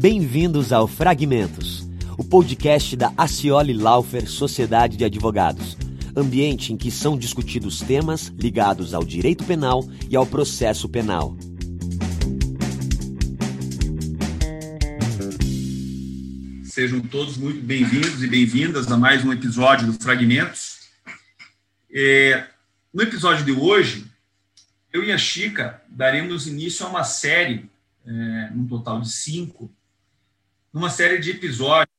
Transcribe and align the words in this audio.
Bem-vindos 0.00 0.72
ao 0.72 0.86
Fragmentos, 0.86 1.82
o 2.16 2.22
podcast 2.22 2.94
da 2.94 3.12
Acioli 3.16 3.72
Laufer 3.72 4.30
Sociedade 4.30 4.96
de 4.96 5.04
Advogados, 5.04 5.76
ambiente 6.14 6.72
em 6.72 6.76
que 6.76 6.88
são 6.88 7.18
discutidos 7.18 7.80
temas 7.80 8.28
ligados 8.38 8.94
ao 8.94 9.02
direito 9.02 9.42
penal 9.42 9.82
e 10.08 10.14
ao 10.14 10.24
processo 10.24 10.88
penal. 10.88 11.36
Sejam 16.62 17.00
todos 17.00 17.36
muito 17.36 17.60
bem-vindos 17.60 18.22
e 18.22 18.28
bem-vindas 18.28 18.92
a 18.92 18.96
mais 18.96 19.24
um 19.24 19.32
episódio 19.32 19.88
do 19.88 19.94
Fragmentos. 19.94 20.78
É, 21.92 22.46
no 22.94 23.02
episódio 23.02 23.44
de 23.44 23.50
hoje, 23.50 24.06
eu 24.92 25.02
e 25.02 25.10
a 25.10 25.18
Chica 25.18 25.82
daremos 25.88 26.46
início 26.46 26.86
a 26.86 26.88
uma 26.88 27.02
série, 27.02 27.68
é, 28.06 28.52
total 28.68 29.00
de 29.00 29.10
cinco, 29.10 29.68
numa 30.78 30.90
série 30.90 31.18
de 31.18 31.32
episódios 31.32 31.92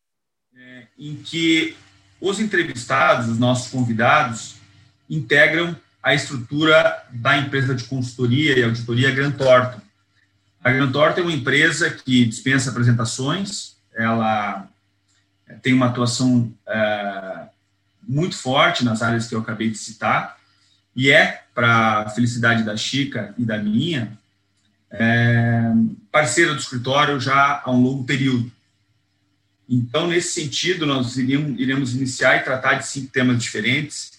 é, 0.56 0.84
em 0.98 1.18
que 1.18 1.76
os 2.22 2.40
entrevistados, 2.40 3.28
os 3.28 3.38
nossos 3.38 3.70
convidados, 3.70 4.56
integram 5.10 5.76
a 6.02 6.14
estrutura 6.14 7.06
da 7.12 7.38
empresa 7.38 7.76
de 7.76 7.84
consultoria 7.84 8.58
e 8.58 8.64
auditoria 8.64 9.12
Grant 9.12 9.36
Thornton. 9.36 9.82
A 10.64 10.72
Grant 10.72 10.94
Thornton 10.94 11.20
é 11.20 11.24
uma 11.24 11.34
empresa 11.34 11.90
que 11.90 12.26
dispensa 12.26 12.70
apresentações, 12.70 13.76
ela 13.94 14.66
é, 15.46 15.56
tem 15.56 15.74
uma 15.74 15.88
atuação 15.88 16.54
é, 16.66 17.48
muito 18.08 18.38
forte 18.38 18.86
nas 18.86 19.02
áreas 19.02 19.28
que 19.28 19.36
eu 19.36 19.42
acabei 19.42 19.70
de 19.70 19.78
citar, 19.78 20.38
e 20.96 21.12
é, 21.12 21.44
para 21.54 22.04
a 22.04 22.10
felicidade 22.10 22.64
da 22.64 22.78
Chica 22.78 23.34
e 23.38 23.44
da 23.44 23.58
minha, 23.58 24.18
é, 24.90 25.64
parceira 26.10 26.54
do 26.54 26.62
escritório 26.62 27.20
já 27.20 27.62
há 27.64 27.72
um 27.72 27.82
longo 27.82 28.06
período. 28.06 28.50
Então, 29.70 30.08
nesse 30.08 30.42
sentido, 30.42 30.86
nós 30.88 31.16
iremos, 31.16 31.60
iremos 31.60 31.94
iniciar 31.94 32.38
e 32.38 32.44
tratar 32.44 32.76
de 32.76 32.88
cinco 32.88 33.12
temas 33.12 33.42
diferentes: 33.42 34.14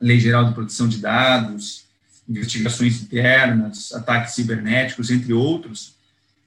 Lei 0.00 0.20
Geral 0.20 0.44
de 0.44 0.54
Proteção 0.54 0.86
de 0.86 0.98
Dados, 0.98 1.84
investigações 2.28 3.02
internas, 3.02 3.92
ataques 3.92 4.34
cibernéticos, 4.34 5.10
entre 5.10 5.32
outros. 5.32 5.96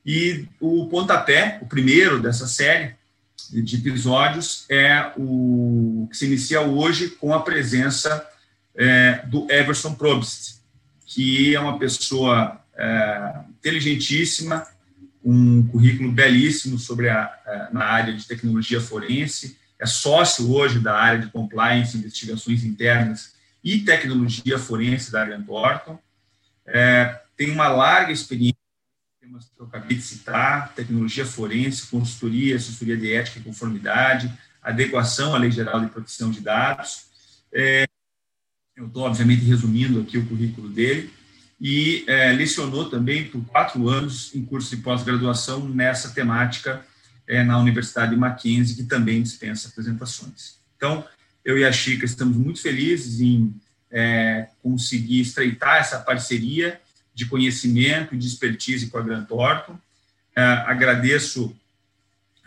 E 0.06 0.48
o 0.60 0.88
pontapé, 0.88 1.60
o 1.62 1.66
primeiro 1.66 2.22
dessa 2.22 2.48
série 2.48 2.95
de 3.52 3.76
episódios, 3.76 4.66
é 4.70 5.12
o 5.17 6.08
que 6.10 6.16
se 6.16 6.26
inicia 6.26 6.62
hoje 6.62 7.10
com 7.10 7.34
a 7.34 7.42
presença 7.42 8.26
é, 8.76 9.22
do 9.26 9.52
Everson 9.52 9.94
Probst, 9.95 10.60
que 11.06 11.54
é 11.54 11.60
uma 11.60 11.78
pessoa 11.78 12.62
é, 12.78 13.34
inteligentíssima, 13.50 14.66
um 15.23 15.66
currículo 15.67 16.12
belíssimo 16.12 16.78
sobre 16.80 17.09
a, 17.09 17.70
na 17.72 17.86
área 17.86 18.14
de 18.14 18.25
tecnologia 18.25 18.80
forense, 18.80 19.58
é 19.78 19.86
sócio 19.86 20.52
hoje 20.52 20.80
da 20.80 20.95
área 20.95 21.20
de 21.20 21.31
compliance, 21.31 21.98
investigações 21.98 22.64
internas 22.64 23.34
e 23.64 23.80
tecnologia 23.80 24.58
forense 24.58 25.11
da 25.11 25.26
Grant 25.26 25.45
Thornton, 25.45 26.00
é, 26.66 27.22
tem 27.36 27.50
uma 27.52 27.67
larga 27.67 28.11
experiência 28.11 28.59
temas 29.30 29.45
que 29.45 29.61
eu 29.61 29.66
acabei 29.67 29.98
de 29.98 30.03
citar, 30.03 30.73
tecnologia 30.73 31.26
forense, 31.26 31.88
consultoria, 31.88 32.56
assessoria 32.56 32.98
de 32.98 33.14
ética 33.14 33.39
e 33.39 33.44
conformidade, 33.44 34.31
adequação 34.61 35.36
à 35.36 35.38
Lei 35.38 35.52
Geral 35.52 35.80
de 35.80 35.88
Proteção 35.88 36.31
de 36.31 36.42
Dados. 36.42 37.06
É, 37.54 37.86
eu 38.76 38.88
estou, 38.88 39.04
obviamente, 39.04 39.44
resumindo 39.44 40.02
aqui 40.02 40.17
o 40.17 40.26
currículo 40.26 40.70
dele, 40.70 41.14
e 41.60 42.06
é, 42.08 42.32
lecionou 42.32 42.90
também 42.90 43.26
por 43.26 43.44
quatro 43.46 43.90
anos 43.90 44.34
em 44.34 44.46
curso 44.46 44.76
de 44.76 44.82
pós-graduação 44.82 45.68
nessa 45.68 46.10
temática 46.10 46.86
é, 47.28 47.44
na 47.44 47.60
Universidade 47.60 48.12
de 48.12 48.18
Mackenzie, 48.18 48.76
que 48.76 48.84
também 48.84 49.22
dispensa 49.22 49.68
apresentações. 49.68 50.60
Então, 50.78 51.06
eu 51.44 51.58
e 51.58 51.66
a 51.66 51.72
Chica 51.72 52.06
estamos 52.06 52.38
muito 52.38 52.62
felizes 52.62 53.20
em 53.20 53.54
é, 53.92 54.48
conseguir 54.64 55.22
estreitar 55.22 55.78
essa 55.78 56.00
parceria 56.00 56.80
de 57.14 57.26
conhecimento 57.26 58.16
e 58.16 58.17
de 58.17 58.28
expertise 58.28 58.88
com 58.88 58.98
a 58.98 59.02
Grant 59.02 59.28
Thornton. 59.28 59.78
É, 60.36 60.42
agradeço 60.42 61.56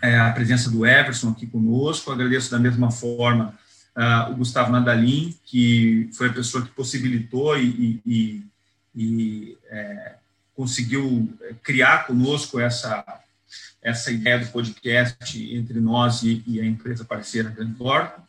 é, 0.01 0.19
a 0.19 0.33
presença 0.33 0.71
do 0.71 0.87
Everson 0.87 1.31
aqui 1.31 1.47
conosco, 1.47 2.11
agradeço 2.11 2.51
da 2.51 2.59
mesma 2.59 2.91
forma 2.91 3.55
uh, 3.97 4.33
o 4.33 4.37
Gustavo 4.37 4.73
Nadalim, 4.73 5.35
que 5.45 6.11
foi 6.13 6.29
a 6.29 6.33
pessoa 6.33 6.65
que 6.65 6.71
possibilitou 6.71 7.59
e, 7.59 8.01
e, 8.05 8.43
e 8.95 9.57
é, 9.71 10.15
conseguiu 10.55 11.29
é, 11.43 11.55
criar 11.63 12.07
conosco 12.07 12.61
essa, 12.61 13.05
essa 13.83 14.11
ideia 14.11 14.39
do 14.39 14.47
podcast 14.47 15.55
entre 15.55 15.81
nós 15.81 16.23
e, 16.23 16.43
e 16.47 16.61
a 16.61 16.65
empresa 16.65 17.05
parceira 17.05 17.51
Grand 17.51 17.73
Thornton. 17.73 18.23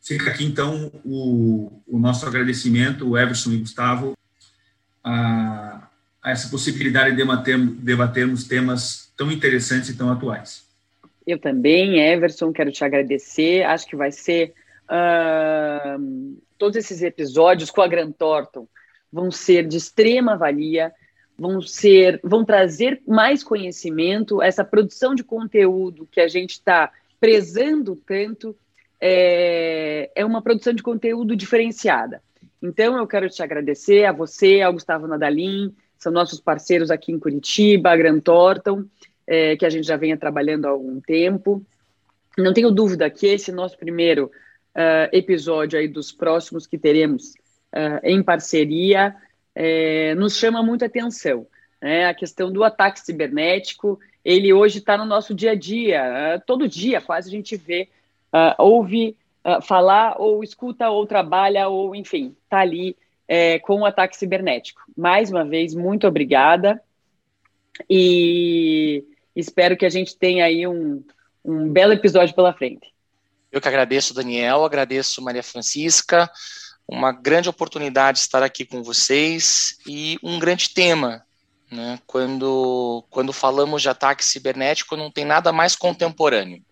Fica 0.00 0.30
aqui, 0.30 0.44
então, 0.44 0.90
o, 1.04 1.80
o 1.86 1.98
nosso 1.98 2.26
agradecimento, 2.26 3.16
Everson 3.16 3.52
e 3.52 3.58
Gustavo, 3.58 4.18
a, 5.02 5.88
a 6.22 6.30
essa 6.30 6.48
possibilidade 6.48 7.12
de 7.12 7.16
debatermos, 7.16 7.76
debatermos 7.76 8.44
temas 8.44 9.12
tão 9.16 9.30
interessantes 9.30 9.90
e 9.90 9.96
tão 9.96 10.10
atuais. 10.10 10.66
Eu 11.24 11.38
também, 11.38 12.00
Everson, 12.00 12.52
quero 12.52 12.72
te 12.72 12.84
agradecer. 12.84 13.62
Acho 13.62 13.86
que 13.86 13.94
vai 13.94 14.10
ser 14.10 14.52
uh, 14.88 16.36
todos 16.58 16.76
esses 16.76 17.00
episódios 17.00 17.70
com 17.70 17.80
a 17.80 17.86
Grant 17.86 18.16
Thornton 18.16 18.66
vão 19.12 19.30
ser 19.30 19.66
de 19.66 19.76
extrema 19.76 20.36
valia, 20.36 20.92
vão 21.38 21.60
ser, 21.60 22.20
vão 22.22 22.44
trazer 22.44 23.02
mais 23.06 23.44
conhecimento, 23.44 24.40
essa 24.40 24.64
produção 24.64 25.14
de 25.14 25.22
conteúdo 25.22 26.08
que 26.10 26.20
a 26.20 26.28
gente 26.28 26.52
está 26.52 26.90
prezando 27.20 27.96
tanto 28.06 28.56
é, 29.00 30.10
é 30.14 30.24
uma 30.24 30.40
produção 30.40 30.72
de 30.72 30.82
conteúdo 30.82 31.34
diferenciada. 31.36 32.22
Então, 32.62 32.96
eu 32.96 33.06
quero 33.06 33.28
te 33.28 33.42
agradecer 33.42 34.04
a 34.04 34.12
você, 34.12 34.60
ao 34.60 34.72
Gustavo 34.72 35.08
Nadalim, 35.08 35.74
são 35.98 36.12
nossos 36.12 36.40
parceiros 36.40 36.90
aqui 36.90 37.10
em 37.10 37.18
Curitiba, 37.18 37.90
a 37.90 37.96
Grant 37.96 38.22
Thornton, 38.22 38.84
é, 39.26 39.56
que 39.56 39.66
a 39.66 39.70
gente 39.70 39.86
já 39.86 39.96
venha 39.96 40.16
trabalhando 40.16 40.66
há 40.66 40.70
algum 40.70 41.00
tempo. 41.00 41.64
Não 42.38 42.52
tenho 42.52 42.70
dúvida 42.70 43.10
que 43.10 43.26
esse 43.26 43.50
nosso 43.52 43.76
primeiro 43.76 44.26
uh, 44.26 45.08
episódio 45.12 45.78
aí 45.78 45.86
dos 45.86 46.12
próximos 46.12 46.66
que 46.66 46.78
teremos 46.78 47.34
uh, 47.72 48.00
em 48.02 48.22
parceria 48.22 49.14
é, 49.54 50.14
nos 50.14 50.36
chama 50.36 50.62
muita 50.62 50.86
atenção. 50.86 51.46
Né? 51.80 52.06
A 52.06 52.14
questão 52.14 52.50
do 52.50 52.64
ataque 52.64 53.00
cibernético, 53.00 53.98
ele 54.24 54.52
hoje 54.52 54.78
está 54.78 54.96
no 54.96 55.04
nosso 55.04 55.34
dia 55.34 55.52
a 55.52 55.54
dia, 55.54 56.36
uh, 56.36 56.42
todo 56.46 56.68
dia 56.68 57.00
quase 57.00 57.28
a 57.28 57.32
gente 57.32 57.56
vê, 57.56 57.88
ouve 58.58 59.16
falar, 59.62 60.14
ou 60.18 60.42
escuta, 60.42 60.88
ou 60.88 61.06
trabalha, 61.06 61.68
ou 61.68 61.94
enfim, 61.94 62.34
está 62.44 62.60
ali 62.60 62.96
é, 63.28 63.58
com 63.58 63.80
o 63.80 63.86
ataque 63.86 64.16
cibernético. 64.16 64.82
Mais 64.96 65.30
uma 65.30 65.44
vez, 65.44 65.74
muito 65.74 66.06
obrigada 66.06 66.82
e 67.88 69.04
espero 69.34 69.76
que 69.76 69.86
a 69.86 69.90
gente 69.90 70.16
tenha 70.16 70.44
aí 70.44 70.66
um, 70.66 71.02
um 71.44 71.68
belo 71.68 71.92
episódio 71.92 72.34
pela 72.34 72.52
frente. 72.52 72.92
Eu 73.50 73.60
que 73.60 73.68
agradeço, 73.68 74.14
Daniel, 74.14 74.64
agradeço 74.64 75.22
Maria 75.22 75.42
Francisca, 75.42 76.30
uma 76.92 77.10
grande 77.10 77.48
oportunidade 77.48 78.18
estar 78.18 78.42
aqui 78.42 78.66
com 78.66 78.82
vocês 78.82 79.78
e 79.86 80.18
um 80.22 80.38
grande 80.38 80.68
tema. 80.68 81.24
Né? 81.70 81.98
Quando, 82.06 83.02
quando 83.08 83.32
falamos 83.32 83.80
de 83.80 83.88
ataque 83.88 84.22
cibernético, 84.22 84.94
não 84.94 85.10
tem 85.10 85.24
nada 85.24 85.50
mais 85.52 85.74
contemporâneo. 85.74 86.62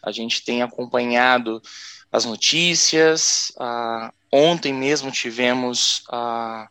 A 0.00 0.12
gente 0.12 0.44
tem 0.44 0.62
acompanhado 0.62 1.60
as 2.10 2.24
notícias. 2.24 3.52
Ah, 3.58 4.12
ontem 4.30 4.72
mesmo 4.72 5.10
tivemos 5.10 6.04
a 6.08 6.68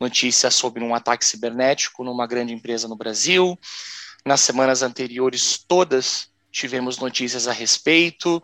notícia 0.00 0.50
sobre 0.50 0.82
um 0.82 0.94
ataque 0.94 1.26
cibernético 1.26 2.02
numa 2.02 2.26
grande 2.26 2.54
empresa 2.54 2.88
no 2.88 2.96
Brasil. 2.96 3.58
Nas 4.24 4.40
semanas 4.40 4.82
anteriores, 4.82 5.62
todas 5.68 6.28
tivemos 6.54 6.98
notícias 6.98 7.48
a 7.48 7.52
respeito, 7.52 8.42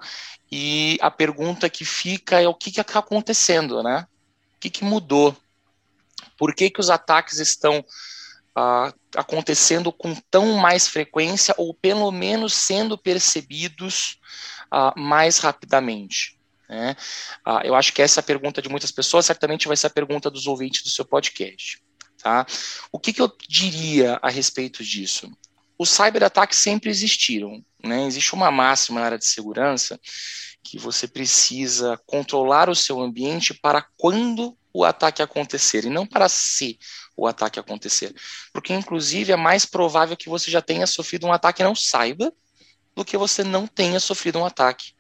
e 0.51 0.99
a 1.01 1.11
pergunta 1.11 1.71
que 1.71 1.85
fica 1.85 2.41
é 2.41 2.49
o 2.49 2.55
que 2.55 2.71
está 2.81 2.99
acontecendo, 2.99 3.83
né? 3.83 4.07
O 4.57 4.61
que, 4.61 4.69
que 4.69 4.85
mudou? 4.85 5.37
Por 6.37 6.55
que, 6.55 6.69
que 6.69 6.81
os 6.81 6.91
ataques 6.91 7.39
estão 7.39 7.79
uh, 7.79 8.93
acontecendo 9.15 9.93
com 9.93 10.15
tão 10.29 10.55
mais 10.55 10.89
frequência, 10.89 11.55
ou 11.57 11.73
pelo 11.73 12.11
menos 12.11 12.53
sendo 12.53 12.99
percebidos 12.99 14.19
uh, 14.73 14.99
mais 14.99 15.39
rapidamente? 15.39 16.37
Né? 16.69 16.97
Uh, 17.47 17.61
eu 17.65 17.75
acho 17.77 17.93
que 17.93 18.03
essa 18.03 18.19
é 18.19 18.23
a 18.23 18.25
pergunta 18.25 18.61
de 18.61 18.69
muitas 18.69 18.91
pessoas, 18.91 19.27
certamente 19.27 19.69
vai 19.69 19.77
ser 19.77 19.87
a 19.87 19.91
pergunta 19.91 20.29
dos 20.29 20.49
ouvintes 20.49 20.83
do 20.83 20.89
seu 20.89 21.05
podcast. 21.05 21.81
Tá? 22.21 22.45
O 22.91 22.99
que, 22.99 23.13
que 23.13 23.23
eu 23.23 23.33
diria 23.49 24.19
a 24.21 24.29
respeito 24.29 24.85
disso? 24.85 25.31
Os 25.81 25.89
cyberataques 25.89 26.59
sempre 26.59 26.91
existiram. 26.91 27.65
Né? 27.83 28.05
Existe 28.05 28.35
uma 28.35 28.51
máxima 28.51 29.01
na 29.01 29.07
área 29.07 29.19
de 29.19 29.25
segurança 29.25 29.99
que 30.63 30.79
você 30.79 31.09
precisa 31.09 31.99
controlar 32.05 32.69
o 32.69 32.75
seu 32.75 33.01
ambiente 33.01 33.55
para 33.55 33.87
quando 33.97 34.55
o 34.75 34.85
ataque 34.85 35.23
acontecer, 35.23 35.87
e 35.87 35.91
não 35.91 36.07
para 36.07 36.29
se 36.29 36.79
o 37.17 37.27
ataque 37.27 37.59
acontecer. 37.59 38.15
Porque, 38.53 38.75
inclusive, 38.75 39.33
é 39.33 39.37
mais 39.37 39.65
provável 39.65 40.19
que 40.19 40.29
você 40.29 40.51
já 40.51 40.61
tenha 40.61 40.87
sofrido 40.87 41.27
um 41.27 41.33
ataque 41.33 41.63
e 41.63 41.65
não 41.65 41.75
saiba 41.75 42.31
do 42.95 43.03
que 43.03 43.17
você 43.17 43.43
não 43.43 43.67
tenha 43.67 43.99
sofrido 43.99 44.39
um 44.39 44.45
ataque 44.45 44.93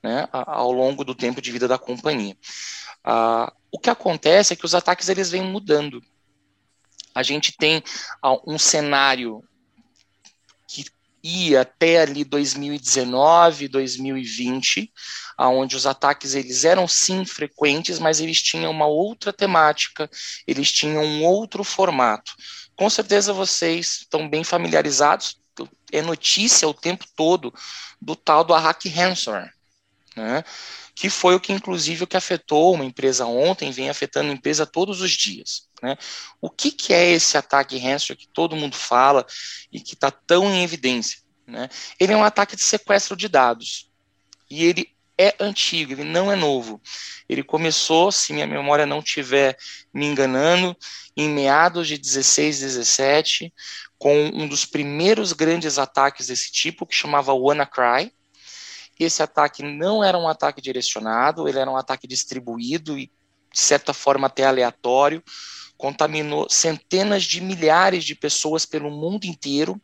né, 0.00 0.28
ao 0.30 0.70
longo 0.70 1.04
do 1.04 1.14
tempo 1.14 1.42
de 1.42 1.50
vida 1.50 1.66
da 1.66 1.76
companhia. 1.76 2.36
Ah, 3.02 3.52
o 3.72 3.80
que 3.80 3.90
acontece 3.90 4.52
é 4.52 4.56
que 4.56 4.64
os 4.64 4.76
ataques 4.76 5.08
eles 5.08 5.28
vêm 5.28 5.42
mudando. 5.42 6.00
A 7.12 7.24
gente 7.24 7.52
tem 7.56 7.82
ah, 8.22 8.38
um 8.46 8.56
cenário 8.56 9.44
ia 11.22 11.62
até 11.62 12.00
ali 12.02 12.24
2019, 12.24 13.68
2020, 13.68 14.92
aonde 15.36 15.76
os 15.76 15.86
ataques 15.86 16.34
eles 16.34 16.64
eram 16.64 16.86
sim 16.88 17.24
frequentes, 17.24 17.98
mas 17.98 18.20
eles 18.20 18.42
tinham 18.42 18.70
uma 18.70 18.86
outra 18.86 19.32
temática, 19.32 20.10
eles 20.46 20.70
tinham 20.70 21.02
um 21.04 21.24
outro 21.24 21.64
formato. 21.64 22.32
Com 22.74 22.88
certeza 22.88 23.32
vocês 23.32 24.00
estão 24.00 24.28
bem 24.28 24.44
familiarizados, 24.44 25.38
é 25.92 26.00
notícia 26.00 26.66
o 26.66 26.74
tempo 26.74 27.04
todo 27.14 27.52
do 28.00 28.16
tal 28.16 28.44
do 28.44 28.54
hack 28.54 28.86
ransomware, 28.86 29.52
né? 30.16 30.42
que 30.94 31.08
foi 31.08 31.34
o 31.34 31.40
que, 31.40 31.52
inclusive, 31.52 32.04
o 32.04 32.06
que 32.06 32.16
afetou 32.16 32.74
uma 32.74 32.84
empresa 32.84 33.24
ontem, 33.24 33.70
vem 33.70 33.88
afetando 33.88 34.30
a 34.30 34.34
empresa 34.34 34.66
todos 34.66 35.00
os 35.00 35.12
dias. 35.12 35.69
Né? 35.82 35.96
O 36.40 36.50
que, 36.50 36.70
que 36.70 36.92
é 36.92 37.10
esse 37.10 37.36
ataque 37.36 37.78
ransomware 37.78 38.18
que 38.18 38.28
todo 38.28 38.56
mundo 38.56 38.76
fala 38.76 39.26
e 39.72 39.80
que 39.80 39.94
está 39.94 40.10
tão 40.10 40.50
em 40.50 40.62
evidência? 40.62 41.20
Né? 41.46 41.68
Ele 41.98 42.12
é 42.12 42.16
um 42.16 42.24
ataque 42.24 42.56
de 42.56 42.62
sequestro 42.62 43.16
de 43.16 43.28
dados. 43.28 43.90
E 44.50 44.64
ele 44.64 44.90
é 45.18 45.34
antigo, 45.38 45.92
ele 45.92 46.04
não 46.04 46.32
é 46.32 46.36
novo. 46.36 46.80
Ele 47.28 47.42
começou, 47.42 48.10
se 48.10 48.32
minha 48.32 48.46
memória 48.46 48.86
não 48.86 49.00
estiver 49.00 49.56
me 49.92 50.06
enganando, 50.06 50.76
em 51.16 51.28
meados 51.28 51.86
de 51.86 51.98
16, 51.98 52.60
17, 52.60 53.52
com 53.98 54.30
um 54.32 54.48
dos 54.48 54.64
primeiros 54.64 55.34
grandes 55.34 55.78
ataques 55.78 56.28
desse 56.28 56.50
tipo, 56.50 56.86
que 56.86 56.94
chamava 56.94 57.34
WannaCry, 57.34 58.12
esse 58.98 59.22
ataque 59.22 59.62
não 59.62 60.02
era 60.02 60.16
um 60.16 60.28
ataque 60.28 60.60
direcionado, 60.60 61.48
ele 61.48 61.58
era 61.58 61.70
um 61.70 61.76
ataque 61.76 62.06
distribuído 62.06 62.98
e, 62.98 63.06
de 63.52 63.60
certa 63.60 63.92
forma, 63.92 64.26
até 64.26 64.44
aleatório, 64.44 65.22
contaminou 65.80 66.46
centenas 66.50 67.24
de 67.24 67.40
milhares 67.40 68.04
de 68.04 68.14
pessoas 68.14 68.66
pelo 68.66 68.90
mundo 68.90 69.24
inteiro. 69.24 69.80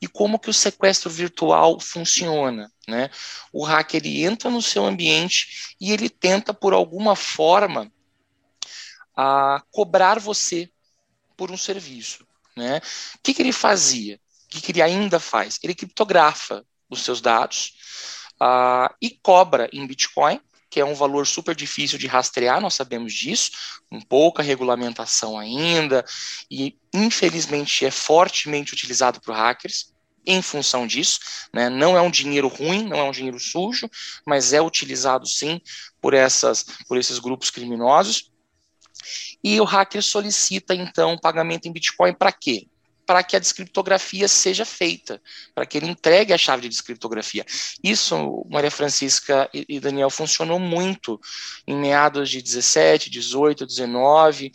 E 0.00 0.06
como 0.06 0.38
que 0.38 0.50
o 0.50 0.54
sequestro 0.54 1.08
virtual 1.08 1.80
funciona? 1.80 2.70
Né? 2.86 3.10
O 3.52 3.64
hacker 3.64 4.02
ele 4.04 4.22
entra 4.22 4.50
no 4.50 4.60
seu 4.60 4.84
ambiente 4.84 5.74
e 5.80 5.92
ele 5.92 6.10
tenta, 6.10 6.52
por 6.52 6.74
alguma 6.74 7.16
forma, 7.16 7.90
a 9.16 9.62
cobrar 9.70 10.18
você 10.18 10.70
por 11.36 11.50
um 11.50 11.56
serviço. 11.56 12.26
Né? 12.54 12.78
O 13.14 13.18
que, 13.22 13.32
que 13.32 13.40
ele 13.40 13.52
fazia? 13.52 14.20
O 14.46 14.48
que, 14.50 14.60
que 14.60 14.72
ele 14.72 14.82
ainda 14.82 15.18
faz? 15.18 15.58
Ele 15.62 15.74
criptografa 15.74 16.64
os 16.90 17.02
seus 17.02 17.20
dados, 17.20 17.72
uh, 18.40 18.92
e 19.00 19.10
cobra 19.10 19.68
em 19.72 19.86
Bitcoin, 19.86 20.40
que 20.70 20.80
é 20.80 20.84
um 20.84 20.94
valor 20.94 21.26
super 21.26 21.54
difícil 21.54 21.98
de 21.98 22.06
rastrear, 22.06 22.60
nós 22.60 22.74
sabemos 22.74 23.12
disso, 23.12 23.50
com 23.90 24.00
pouca 24.00 24.42
regulamentação 24.42 25.36
ainda, 25.36 26.04
e 26.48 26.78
infelizmente 26.94 27.84
é 27.84 27.90
fortemente 27.90 28.72
utilizado 28.72 29.20
por 29.20 29.34
hackers 29.34 29.92
em 30.24 30.40
função 30.40 30.86
disso, 30.86 31.18
né? 31.52 31.68
não 31.68 31.96
é 31.96 32.00
um 32.00 32.10
dinheiro 32.10 32.46
ruim, 32.46 32.86
não 32.86 32.98
é 32.98 33.02
um 33.02 33.10
dinheiro 33.10 33.40
sujo, 33.40 33.90
mas 34.24 34.52
é 34.52 34.62
utilizado 34.62 35.26
sim 35.26 35.60
por, 36.00 36.14
essas, 36.14 36.64
por 36.86 36.96
esses 36.96 37.18
grupos 37.18 37.50
criminosos. 37.50 38.30
E 39.42 39.60
o 39.60 39.64
hacker 39.64 40.02
solicita 40.02 40.74
então 40.74 41.18
pagamento 41.18 41.66
em 41.66 41.72
Bitcoin 41.72 42.14
para 42.14 42.30
quê? 42.30 42.68
Para 43.10 43.24
que 43.24 43.34
a 43.34 43.40
descriptografia 43.40 44.28
seja 44.28 44.64
feita, 44.64 45.20
para 45.52 45.66
que 45.66 45.76
ele 45.76 45.88
entregue 45.88 46.32
a 46.32 46.38
chave 46.38 46.62
de 46.62 46.68
descriptografia. 46.68 47.44
Isso, 47.82 48.46
Maria 48.48 48.70
Francisca 48.70 49.50
e 49.52 49.80
Daniel, 49.80 50.10
funcionou 50.10 50.60
muito 50.60 51.20
em 51.66 51.74
meados 51.74 52.30
de 52.30 52.40
17, 52.40 53.10
18, 53.10 53.66
19, 53.66 54.52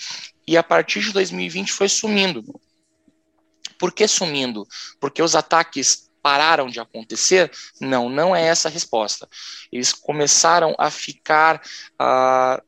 e 0.47 0.55
a 0.55 0.63
partir 0.63 1.01
de 1.01 1.11
2020 1.11 1.73
foi 1.73 1.89
sumindo. 1.89 2.45
Por 3.77 3.91
que 3.91 4.07
sumindo? 4.07 4.65
Porque 5.01 5.21
os 5.21 5.35
ataques 5.35 6.09
pararam 6.23 6.69
de 6.69 6.79
acontecer? 6.79 7.51
Não, 7.81 8.07
não 8.07 8.33
é 8.33 8.41
essa 8.41 8.69
a 8.69 8.71
resposta. 8.71 9.27
Eles 9.69 9.91
começaram 9.91 10.73
a 10.79 10.89
ficar 10.89 11.61
uh, 12.01 12.63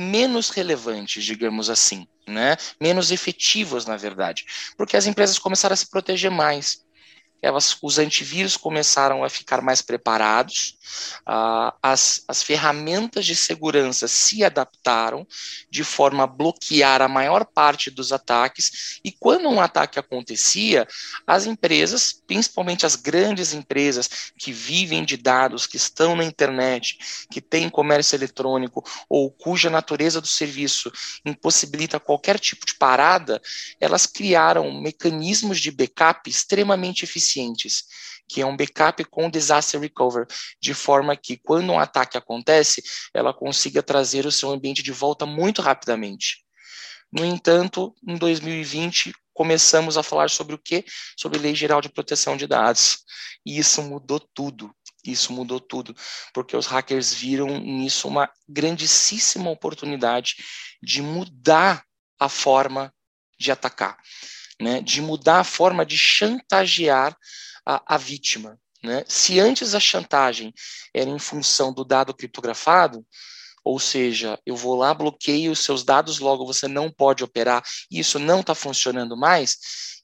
menos 0.00 0.48
relevantes, 0.48 1.22
digamos 1.22 1.68
assim 1.68 2.08
né, 2.26 2.56
menos 2.80 3.10
efetivas, 3.10 3.86
na 3.86 3.96
verdade, 3.96 4.44
porque 4.76 4.96
as 4.96 5.06
empresas 5.06 5.38
começaram 5.38 5.74
a 5.74 5.76
se 5.76 5.88
proteger 5.88 6.30
mais 6.30 6.85
elas, 7.42 7.76
os 7.82 7.98
antivírus 7.98 8.56
começaram 8.56 9.22
a 9.22 9.28
ficar 9.28 9.60
mais 9.60 9.82
preparados, 9.82 10.78
uh, 11.28 11.72
as, 11.82 12.24
as 12.26 12.42
ferramentas 12.42 13.26
de 13.26 13.36
segurança 13.36 14.08
se 14.08 14.42
adaptaram 14.42 15.26
de 15.70 15.84
forma 15.84 16.24
a 16.24 16.26
bloquear 16.26 17.02
a 17.02 17.08
maior 17.08 17.44
parte 17.44 17.90
dos 17.90 18.12
ataques, 18.12 19.00
e 19.04 19.12
quando 19.12 19.48
um 19.48 19.60
ataque 19.60 19.98
acontecia, 19.98 20.86
as 21.26 21.46
empresas, 21.46 22.22
principalmente 22.26 22.86
as 22.86 22.96
grandes 22.96 23.52
empresas 23.52 24.32
que 24.38 24.50
vivem 24.50 25.04
de 25.04 25.16
dados, 25.16 25.66
que 25.66 25.76
estão 25.76 26.16
na 26.16 26.24
internet, 26.24 26.98
que 27.30 27.40
têm 27.40 27.68
comércio 27.68 28.16
eletrônico, 28.16 28.84
ou 29.08 29.30
cuja 29.30 29.68
natureza 29.68 30.20
do 30.20 30.26
serviço 30.26 30.90
impossibilita 31.24 32.00
qualquer 32.00 32.38
tipo 32.38 32.64
de 32.64 32.74
parada, 32.74 33.40
elas 33.80 34.06
criaram 34.06 34.72
mecanismos 34.80 35.60
de 35.60 35.70
backup 35.70 36.28
extremamente 36.28 37.04
eficientes 37.04 37.25
eficientes, 37.26 37.84
que 38.28 38.40
é 38.40 38.46
um 38.46 38.56
backup 38.56 39.04
com 39.06 39.28
disaster 39.28 39.80
recover, 39.80 40.26
de 40.60 40.72
forma 40.72 41.16
que 41.16 41.36
quando 41.36 41.72
um 41.72 41.78
ataque 41.78 42.16
acontece, 42.16 42.82
ela 43.12 43.34
consiga 43.34 43.82
trazer 43.82 44.26
o 44.26 44.32
seu 44.32 44.50
ambiente 44.50 44.82
de 44.82 44.92
volta 44.92 45.26
muito 45.26 45.60
rapidamente. 45.60 46.44
No 47.12 47.24
entanto, 47.24 47.94
em 48.06 48.16
2020, 48.16 49.12
começamos 49.32 49.96
a 49.96 50.02
falar 50.02 50.30
sobre 50.30 50.54
o 50.54 50.58
quê? 50.58 50.84
Sobre 51.16 51.38
Lei 51.38 51.54
Geral 51.54 51.80
de 51.80 51.88
Proteção 51.88 52.36
de 52.36 52.46
Dados. 52.46 52.98
E 53.44 53.58
isso 53.58 53.82
mudou 53.82 54.18
tudo. 54.18 54.74
Isso 55.04 55.32
mudou 55.32 55.60
tudo, 55.60 55.94
porque 56.34 56.56
os 56.56 56.66
hackers 56.66 57.14
viram 57.14 57.60
nisso 57.60 58.08
uma 58.08 58.28
grandíssima 58.48 59.48
oportunidade 59.50 60.34
de 60.82 61.00
mudar 61.00 61.84
a 62.18 62.28
forma 62.28 62.92
de 63.38 63.52
atacar 63.52 63.96
né, 64.60 64.80
de 64.80 65.00
mudar 65.00 65.40
a 65.40 65.44
forma 65.44 65.84
de 65.84 65.96
chantagear 65.96 67.16
a, 67.64 67.94
a 67.94 67.98
vítima. 67.98 68.58
Né? 68.82 69.04
Se 69.08 69.40
antes 69.40 69.74
a 69.74 69.80
chantagem 69.80 70.52
era 70.94 71.10
em 71.10 71.18
função 71.18 71.72
do 71.72 71.84
dado 71.84 72.14
criptografado, 72.14 73.04
ou 73.64 73.80
seja, 73.80 74.38
eu 74.46 74.54
vou 74.54 74.76
lá, 74.76 74.94
bloqueio 74.94 75.50
os 75.50 75.58
seus 75.58 75.82
dados, 75.82 76.20
logo 76.20 76.46
você 76.46 76.68
não 76.68 76.88
pode 76.88 77.24
operar, 77.24 77.64
e 77.90 77.98
isso 77.98 78.18
não 78.18 78.40
está 78.40 78.54
funcionando 78.54 79.16
mais, 79.16 79.56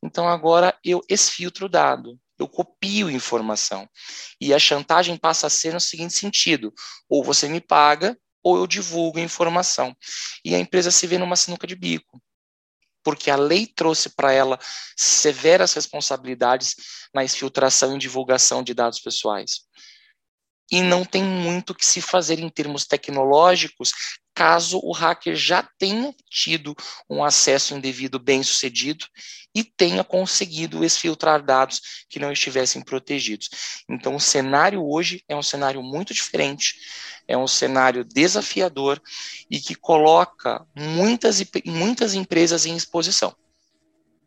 então 0.03 0.29
agora 0.29 0.77
eu 0.85 1.01
esfiltro 1.09 1.67
o 1.67 1.69
dado, 1.69 2.19
eu 2.37 2.49
copio 2.49 3.09
informação. 3.09 3.89
E 4.41 4.53
a 4.53 4.59
chantagem 4.59 5.17
passa 5.17 5.47
a 5.47 5.51
ser 5.51 5.73
no 5.73 5.81
seguinte 5.81 6.15
sentido: 6.15 6.75
ou 7.09 7.23
você 7.23 7.49
me 7.49 7.61
paga, 7.61 8.19
ou 8.43 8.57
eu 8.57 8.67
divulgo 8.67 9.21
a 9.21 9.23
informação. 9.23 9.95
E 10.45 10.57
a 10.57 10.59
empresa 10.59 10.91
se 10.91 11.07
vê 11.07 11.17
numa 11.17 11.37
sinuca 11.37 11.65
de 11.65 11.77
bico 11.77 12.21
porque 13.03 13.31
a 13.31 13.37
lei 13.37 13.67
trouxe 13.67 14.11
para 14.11 14.33
ela 14.33 14.59
severas 14.97 15.73
responsabilidades 15.75 16.77
na 17.15 17.25
exfiltração 17.25 17.97
e 17.97 17.99
divulgação 17.99 18.63
de 18.63 18.75
dados 18.75 19.01
pessoais. 19.01 19.61
E 20.71 20.81
não 20.81 21.05
tem 21.05 21.23
muito 21.23 21.75
que 21.75 21.85
se 21.85 22.01
fazer 22.01 22.39
em 22.39 22.49
termos 22.49 22.87
tecnológicos 22.87 23.93
caso 24.35 24.81
o 24.83 24.93
hacker 24.93 25.37
já 25.37 25.63
tenha 25.79 26.15
tido 26.31 26.75
um 27.09 27.23
acesso 27.25 27.75
indevido 27.75 28.19
bem 28.19 28.43
sucedido 28.43 29.07
e 29.55 29.63
tenha 29.63 30.03
conseguido 30.03 30.85
exfiltrar 30.85 31.43
dados 31.43 32.07
que 32.09 32.19
não 32.19 32.33
estivessem 32.33 32.83
protegidos. 32.83 33.51
Então, 33.89 34.17
o 34.17 34.21
cenário 34.21 34.83
hoje 34.83 35.23
é 35.29 35.37
um 35.37 35.43
cenário 35.43 35.83
muito 35.83 36.15
diferente, 36.15 36.75
é 37.29 37.37
um 37.37 37.47
cenário 37.47 38.05
desafiador 38.05 39.01
e 39.51 39.61
que 39.61 39.75
coloca 39.75 40.65
muitas, 40.75 41.43
muitas 41.67 42.15
empresas 42.15 42.65
em 42.67 42.77
exposição. 42.77 43.35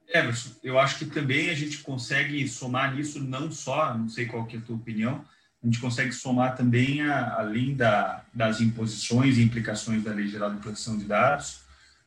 Emerson, 0.07 0.51
eu 0.63 0.77
acho 0.79 1.00
que 1.00 1.05
também 1.05 1.50
a 1.50 1.55
gente 1.55 1.79
consegue 1.79 2.47
somar 2.47 2.95
nisso 2.95 3.19
não 3.19 3.51
só, 3.51 3.97
não 3.97 4.07
sei 4.07 4.27
qual 4.27 4.45
que 4.45 4.55
é 4.55 4.59
a 4.59 4.62
tua 4.62 4.75
opinião, 4.75 5.25
a 5.65 5.67
gente 5.67 5.79
consegue 5.79 6.12
somar 6.12 6.55
também, 6.55 7.01
a, 7.01 7.39
além 7.39 7.75
da, 7.75 8.24
das 8.31 8.62
imposições 8.62 9.39
e 9.39 9.41
implicações 9.41 10.03
da 10.03 10.13
Lei 10.13 10.27
Geral 10.27 10.53
de 10.53 10.62
Proteção 10.62 10.95
de 10.95 11.05
Dados, 11.05 11.62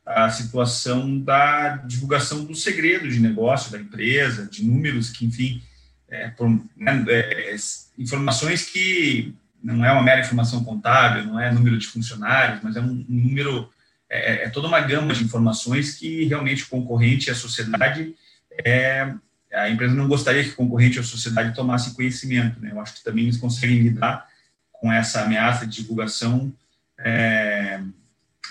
a 0.05 0.29
situação 0.29 1.19
da 1.19 1.75
divulgação 1.75 2.45
do 2.45 2.55
segredo 2.55 3.09
de 3.09 3.19
negócio 3.19 3.69
da 3.69 3.77
empresa, 3.77 4.47
de 4.47 4.63
números 4.63 5.09
que, 5.09 5.25
enfim, 5.25 5.61
é, 6.09 6.33
né, 6.77 7.05
é, 7.09 7.55
informações 7.97 8.65
que 8.65 9.35
não 9.61 9.83
é 9.83 9.91
uma 9.91 10.03
mera 10.03 10.21
informação 10.21 10.63
contábil, 10.63 11.25
não 11.25 11.37
é 11.37 11.51
número 11.51 11.77
de 11.77 11.85
funcionários, 11.85 12.61
mas 12.63 12.77
é 12.77 12.79
um, 12.79 12.85
um 12.85 13.05
número, 13.09 13.69
é, 14.09 14.45
é, 14.45 14.49
toda 14.49 14.69
uma 14.69 14.79
gama 14.79 15.13
de 15.13 15.25
informações 15.25 15.95
que 15.95 16.23
realmente 16.23 16.63
o 16.63 16.69
concorrente 16.69 17.27
e 17.27 17.31
a 17.31 17.35
sociedade, 17.35 18.15
é, 18.63 19.13
a 19.51 19.69
empresa 19.69 19.93
não 19.93 20.07
gostaria 20.07 20.43
que 20.43 20.51
o 20.51 20.55
concorrente 20.55 20.97
e 20.97 20.99
a 20.99 21.03
sociedade 21.03 21.55
tomassem 21.55 21.93
conhecimento. 21.93 22.59
Né? 22.59 22.71
Eu 22.71 22.79
acho 22.79 22.95
que 22.95 23.03
também 23.03 23.25
eles 23.25 23.37
conseguem 23.37 23.79
lidar 23.79 24.27
com 24.71 24.91
essa 24.91 25.23
ameaça 25.23 25.65
de 25.65 25.81
divulgação 25.81 26.53
é, 26.97 27.81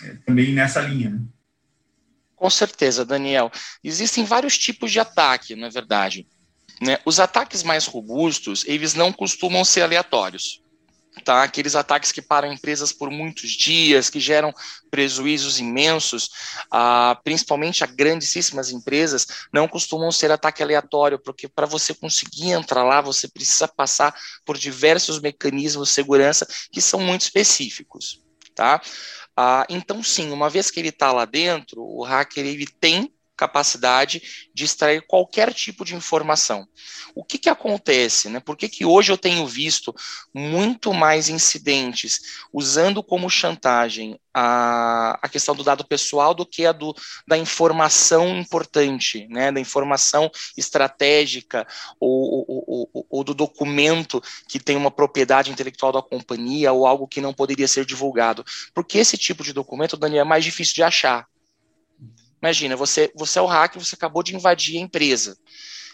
é, 0.02 0.14
também 0.26 0.52
nessa 0.52 0.80
linha. 0.80 1.10
Né? 1.10 1.20
Com 2.34 2.50
certeza, 2.50 3.04
Daniel. 3.04 3.50
Existem 3.82 4.24
vários 4.24 4.56
tipos 4.56 4.92
de 4.92 5.00
ataque, 5.00 5.56
na 5.56 5.66
é 5.66 5.70
verdade. 5.70 6.26
Né? 6.80 6.98
Os 7.04 7.18
ataques 7.18 7.62
mais 7.62 7.86
robustos, 7.86 8.64
eles 8.66 8.94
não 8.94 9.12
costumam 9.12 9.64
ser 9.64 9.82
aleatórios. 9.82 10.62
Tá? 11.24 11.42
Aqueles 11.42 11.74
ataques 11.74 12.12
que 12.12 12.22
param 12.22 12.52
empresas 12.52 12.92
por 12.92 13.10
muitos 13.10 13.50
dias, 13.50 14.08
que 14.08 14.20
geram 14.20 14.52
prejuízos 14.90 15.58
imensos, 15.58 16.30
ah, 16.70 17.18
principalmente 17.22 17.84
a 17.84 17.86
grandíssimas 17.86 18.70
empresas, 18.70 19.26
não 19.52 19.68
costumam 19.68 20.10
ser 20.10 20.30
ataque 20.30 20.62
aleatório, 20.62 21.18
porque 21.18 21.48
para 21.48 21.66
você 21.66 21.94
conseguir 21.94 22.52
entrar 22.52 22.84
lá, 22.84 23.00
você 23.00 23.28
precisa 23.28 23.68
passar 23.68 24.14
por 24.44 24.56
diversos 24.56 25.20
mecanismos 25.20 25.88
de 25.88 25.94
segurança 25.94 26.46
que 26.72 26.80
são 26.80 27.00
muito 27.00 27.22
específicos. 27.22 28.20
Tá? 28.54 28.80
Ah, 29.36 29.64
então, 29.68 30.02
sim, 30.02 30.32
uma 30.32 30.50
vez 30.50 30.70
que 30.70 30.80
ele 30.80 30.88
está 30.88 31.12
lá 31.12 31.24
dentro, 31.24 31.80
o 31.80 32.02
hacker 32.02 32.44
ele 32.44 32.66
tem 32.80 33.12
capacidade 33.38 34.20
de 34.52 34.64
extrair 34.64 35.06
qualquer 35.06 35.54
tipo 35.54 35.84
de 35.84 35.94
informação. 35.94 36.66
O 37.14 37.24
que, 37.24 37.38
que 37.38 37.48
acontece? 37.48 38.28
Né? 38.28 38.40
Por 38.40 38.56
que, 38.56 38.68
que 38.68 38.84
hoje 38.84 39.12
eu 39.12 39.16
tenho 39.16 39.46
visto 39.46 39.94
muito 40.34 40.92
mais 40.92 41.28
incidentes 41.28 42.20
usando 42.52 43.02
como 43.02 43.30
chantagem 43.30 44.18
a, 44.34 45.18
a 45.22 45.28
questão 45.28 45.54
do 45.54 45.62
dado 45.62 45.84
pessoal 45.84 46.34
do 46.34 46.44
que 46.44 46.66
a 46.66 46.72
do, 46.72 46.94
da 47.26 47.38
informação 47.38 48.36
importante, 48.36 49.26
né? 49.30 49.52
da 49.52 49.60
informação 49.60 50.30
estratégica 50.56 51.66
ou, 52.00 52.44
ou, 52.48 52.88
ou, 52.92 53.06
ou 53.08 53.24
do 53.24 53.34
documento 53.34 54.20
que 54.48 54.58
tem 54.58 54.76
uma 54.76 54.90
propriedade 54.90 55.50
intelectual 55.50 55.92
da 55.92 56.02
companhia 56.02 56.72
ou 56.72 56.86
algo 56.86 57.06
que 57.06 57.20
não 57.20 57.32
poderia 57.32 57.68
ser 57.68 57.86
divulgado? 57.86 58.44
Porque 58.74 58.98
esse 58.98 59.16
tipo 59.16 59.44
de 59.44 59.52
documento, 59.52 59.96
Daniel, 59.96 60.22
é 60.22 60.28
mais 60.28 60.44
difícil 60.44 60.74
de 60.74 60.82
achar. 60.82 61.28
Imagina, 62.42 62.76
você, 62.76 63.12
você 63.14 63.38
é 63.38 63.42
o 63.42 63.46
hacker, 63.46 63.84
você 63.84 63.94
acabou 63.94 64.22
de 64.22 64.34
invadir 64.34 64.78
a 64.78 64.80
empresa. 64.80 65.36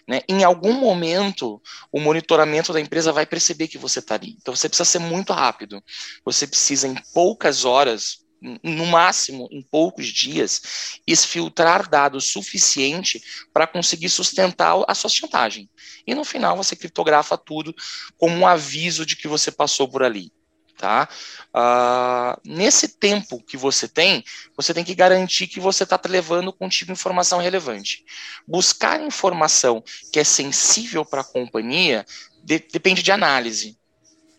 Né? 0.06 0.20
Em 0.28 0.44
algum 0.44 0.74
momento, 0.74 1.60
o 1.90 1.98
monitoramento 1.98 2.72
da 2.72 2.80
empresa 2.80 3.12
vai 3.12 3.24
perceber 3.24 3.68
que 3.68 3.78
você 3.78 4.00
está 4.00 4.14
ali. 4.14 4.36
Então, 4.40 4.54
você 4.54 4.68
precisa 4.68 4.84
ser 4.84 4.98
muito 4.98 5.32
rápido. 5.32 5.82
Você 6.24 6.46
precisa, 6.46 6.86
em 6.86 6.94
poucas 7.12 7.64
horas, 7.64 8.24
no 8.62 8.84
máximo 8.84 9.48
em 9.50 9.62
poucos 9.62 10.08
dias, 10.08 11.00
exfiltrar 11.06 11.88
dados 11.88 12.30
suficiente 12.30 13.22
para 13.52 13.66
conseguir 13.66 14.10
sustentar 14.10 14.84
a 14.86 14.94
sua 14.94 15.08
chantagem. 15.08 15.70
E 16.06 16.14
no 16.14 16.24
final, 16.24 16.54
você 16.54 16.76
criptografa 16.76 17.38
tudo 17.38 17.74
como 18.18 18.36
um 18.36 18.46
aviso 18.46 19.06
de 19.06 19.16
que 19.16 19.26
você 19.26 19.50
passou 19.50 19.88
por 19.88 20.02
ali 20.02 20.30
tá? 20.76 21.08
Uh, 21.54 22.40
nesse 22.44 22.88
tempo 22.88 23.42
que 23.42 23.56
você 23.56 23.88
tem, 23.88 24.24
você 24.56 24.74
tem 24.74 24.84
que 24.84 24.94
garantir 24.94 25.46
que 25.46 25.60
você 25.60 25.84
está 25.84 26.00
levando 26.06 26.52
contigo 26.52 26.92
informação 26.92 27.38
relevante. 27.38 28.04
Buscar 28.46 29.00
informação 29.00 29.82
que 30.12 30.20
é 30.20 30.24
sensível 30.24 31.04
para 31.04 31.20
a 31.20 31.24
companhia 31.24 32.04
de, 32.42 32.58
depende 32.58 33.02
de 33.02 33.12
análise. 33.12 33.78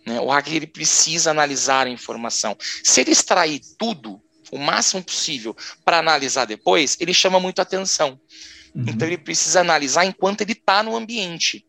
Né? 0.06 0.20
O 0.20 0.30
hacker 0.30 0.56
ele 0.56 0.68
precisa 0.68 1.32
analisar 1.32 1.88
a 1.88 1.90
informação. 1.90 2.56
Se 2.84 3.02
ele 3.02 3.12
extrair 3.12 3.62
tudo, 3.78 4.22
o 4.52 4.60
máximo 4.60 5.04
possível, 5.04 5.56
para 5.84 6.00
analisar 6.00 6.46
depois, 6.46 6.98
ele 7.00 7.14
chama 7.14 7.40
muito 7.40 7.62
atenção. 7.62 8.20
Uhum. 8.76 8.86
Então 8.88 9.08
ele 9.08 9.18
precisa 9.18 9.62
analisar 9.62 10.06
enquanto 10.06 10.42
ele 10.42 10.52
está 10.52 10.84
no 10.84 10.96
ambiente. 10.96 11.66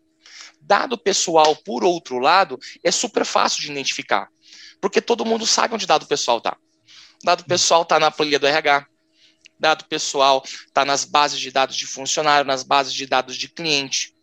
Dado 0.60 0.98
pessoal, 0.98 1.54
por 1.56 1.84
outro 1.84 2.18
lado, 2.18 2.58
é 2.82 2.90
super 2.90 3.24
fácil 3.24 3.62
de 3.62 3.70
identificar. 3.70 4.28
Porque 4.80 5.00
todo 5.00 5.24
mundo 5.24 5.46
sabe 5.46 5.74
onde 5.74 5.86
dado 5.86 6.06
pessoal 6.06 6.38
está. 6.38 6.56
Dado 7.24 7.44
pessoal 7.44 7.82
está 7.82 7.98
na 7.98 8.10
planilha 8.10 8.38
do 8.38 8.46
RH. 8.46 8.86
Dado 9.58 9.84
pessoal 9.86 10.42
está 10.44 10.84
nas 10.84 11.04
bases 11.04 11.40
de 11.40 11.50
dados 11.50 11.76
de 11.76 11.86
funcionário, 11.86 12.46
nas 12.46 12.62
bases 12.62 12.92
de 12.92 13.06
dados 13.06 13.36
de 13.36 13.48
cliente. 13.48 14.14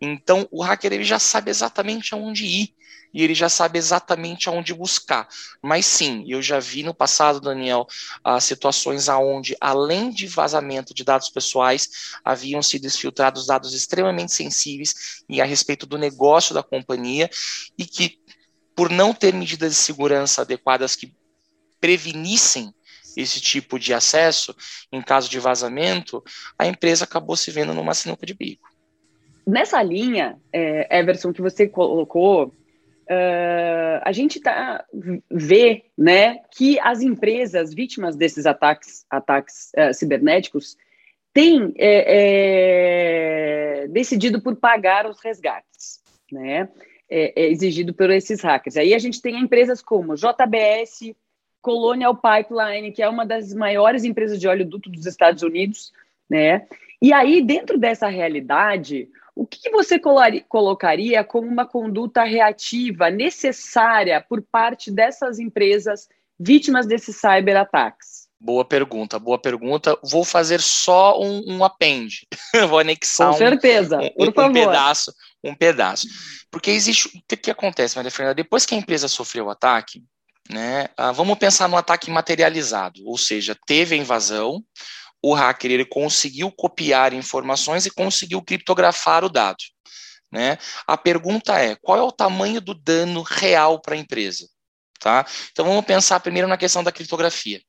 Então, 0.00 0.48
o 0.50 0.62
hacker 0.62 0.92
ele 0.92 1.04
já 1.04 1.18
sabe 1.18 1.50
exatamente 1.50 2.14
aonde 2.14 2.44
ir 2.44 2.74
e 3.14 3.22
ele 3.22 3.34
já 3.34 3.48
sabe 3.48 3.78
exatamente 3.78 4.48
aonde 4.48 4.72
buscar. 4.72 5.28
Mas 5.62 5.86
sim, 5.86 6.24
eu 6.26 6.40
já 6.40 6.58
vi 6.58 6.82
no 6.82 6.94
passado, 6.94 7.40
Daniel, 7.40 7.86
uh, 8.26 8.40
situações 8.40 9.08
aonde, 9.08 9.54
além 9.60 10.10
de 10.10 10.26
vazamento 10.26 10.94
de 10.94 11.04
dados 11.04 11.28
pessoais, 11.28 11.88
haviam 12.24 12.62
sido 12.62 12.86
exfiltrados 12.86 13.46
dados 13.46 13.74
extremamente 13.74 14.32
sensíveis 14.32 15.22
e 15.28 15.40
a 15.40 15.44
respeito 15.44 15.86
do 15.86 15.98
negócio 15.98 16.54
da 16.54 16.62
companhia 16.62 17.28
e 17.76 17.84
que 17.84 18.18
por 18.74 18.90
não 18.90 19.12
ter 19.12 19.34
medidas 19.34 19.72
de 19.72 19.78
segurança 19.78 20.42
adequadas 20.42 20.96
que 20.96 21.14
prevenissem 21.80 22.72
esse 23.16 23.40
tipo 23.40 23.78
de 23.78 23.92
acesso, 23.92 24.54
em 24.90 25.02
caso 25.02 25.28
de 25.28 25.38
vazamento, 25.38 26.22
a 26.58 26.66
empresa 26.66 27.04
acabou 27.04 27.36
se 27.36 27.50
vendo 27.50 27.74
numa 27.74 27.94
sinuca 27.94 28.24
de 28.24 28.34
bico. 28.34 28.70
Nessa 29.46 29.82
linha, 29.82 30.38
é, 30.52 30.98
Everson, 30.98 31.32
que 31.32 31.42
você 31.42 31.68
colocou, 31.68 32.46
uh, 32.46 34.00
a 34.02 34.12
gente 34.12 34.40
tá, 34.40 34.84
vê 35.30 35.84
né, 35.98 36.38
que 36.52 36.78
as 36.80 37.02
empresas 37.02 37.74
vítimas 37.74 38.16
desses 38.16 38.46
ataques, 38.46 39.04
ataques 39.10 39.72
uh, 39.76 39.92
cibernéticos 39.92 40.76
têm 41.32 41.74
é, 41.76 43.84
é, 43.84 43.88
decidido 43.88 44.40
por 44.40 44.56
pagar 44.56 45.06
os 45.06 45.20
resgates. 45.20 46.00
Né? 46.30 46.68
É, 47.12 47.32
é 47.36 47.50
exigido 47.50 47.92
por 47.92 48.10
esses 48.10 48.40
hackers. 48.40 48.78
Aí 48.78 48.94
a 48.94 48.98
gente 48.98 49.20
tem 49.20 49.38
empresas 49.38 49.82
como 49.82 50.16
JBS, 50.16 51.14
Colonial 51.60 52.16
Pipeline, 52.16 52.90
que 52.90 53.02
é 53.02 53.08
uma 53.08 53.26
das 53.26 53.52
maiores 53.52 54.02
empresas 54.02 54.40
de 54.40 54.48
óleo 54.48 54.64
duto 54.64 54.88
dos 54.88 55.04
Estados 55.04 55.42
Unidos, 55.42 55.92
né? 56.28 56.66
E 57.00 57.12
aí, 57.12 57.42
dentro 57.42 57.78
dessa 57.78 58.08
realidade, 58.08 59.08
o 59.34 59.46
que 59.46 59.70
você 59.70 59.98
colocaria 60.48 61.22
como 61.22 61.48
uma 61.48 61.66
conduta 61.66 62.22
reativa 62.24 63.10
necessária 63.10 64.20
por 64.20 64.40
parte 64.40 64.90
dessas 64.90 65.38
empresas 65.38 66.08
vítimas 66.38 66.86
desses 66.86 67.16
cyberataques? 67.16 68.21
Boa 68.44 68.64
pergunta, 68.64 69.20
boa 69.20 69.38
pergunta. 69.38 69.96
Vou 70.02 70.24
fazer 70.24 70.60
só 70.60 71.16
um, 71.20 71.44
um 71.46 71.64
append. 71.64 72.26
Vou 72.68 72.80
anexar 72.80 73.30
Com 73.30 73.38
certeza, 73.38 74.00
um, 74.00 74.24
um, 74.24 74.46
um 74.46 74.52
pedaço, 74.52 75.14
um 75.44 75.54
pedaço. 75.54 76.08
Porque 76.50 76.72
existe. 76.72 77.06
O 77.16 77.22
que, 77.28 77.36
que 77.36 77.50
acontece, 77.52 77.94
Maria 77.94 78.10
Fernanda? 78.10 78.34
Depois 78.34 78.66
que 78.66 78.74
a 78.74 78.78
empresa 78.78 79.06
sofreu 79.06 79.46
o 79.46 79.50
ataque, 79.50 80.02
né, 80.50 80.88
ah, 80.96 81.12
vamos 81.12 81.38
pensar 81.38 81.68
no 81.68 81.76
ataque 81.76 82.10
materializado, 82.10 83.00
ou 83.06 83.16
seja, 83.16 83.56
teve 83.64 83.94
a 83.94 83.98
invasão, 83.98 84.60
o 85.22 85.34
hacker 85.34 85.70
ele 85.70 85.84
conseguiu 85.84 86.50
copiar 86.50 87.12
informações 87.12 87.86
e 87.86 87.92
conseguiu 87.92 88.42
criptografar 88.42 89.24
o 89.24 89.28
dado. 89.28 89.62
Né? 90.32 90.58
A 90.84 90.96
pergunta 90.96 91.60
é: 91.60 91.76
qual 91.76 91.96
é 91.96 92.02
o 92.02 92.10
tamanho 92.10 92.60
do 92.60 92.74
dano 92.74 93.22
real 93.22 93.80
para 93.80 93.94
a 93.94 93.98
empresa? 93.98 94.48
Tá? 94.98 95.24
Então 95.52 95.64
vamos 95.64 95.84
pensar 95.84 96.18
primeiro 96.18 96.48
na 96.48 96.56
questão 96.56 96.82
da 96.82 96.90
criptografia. 96.90 97.60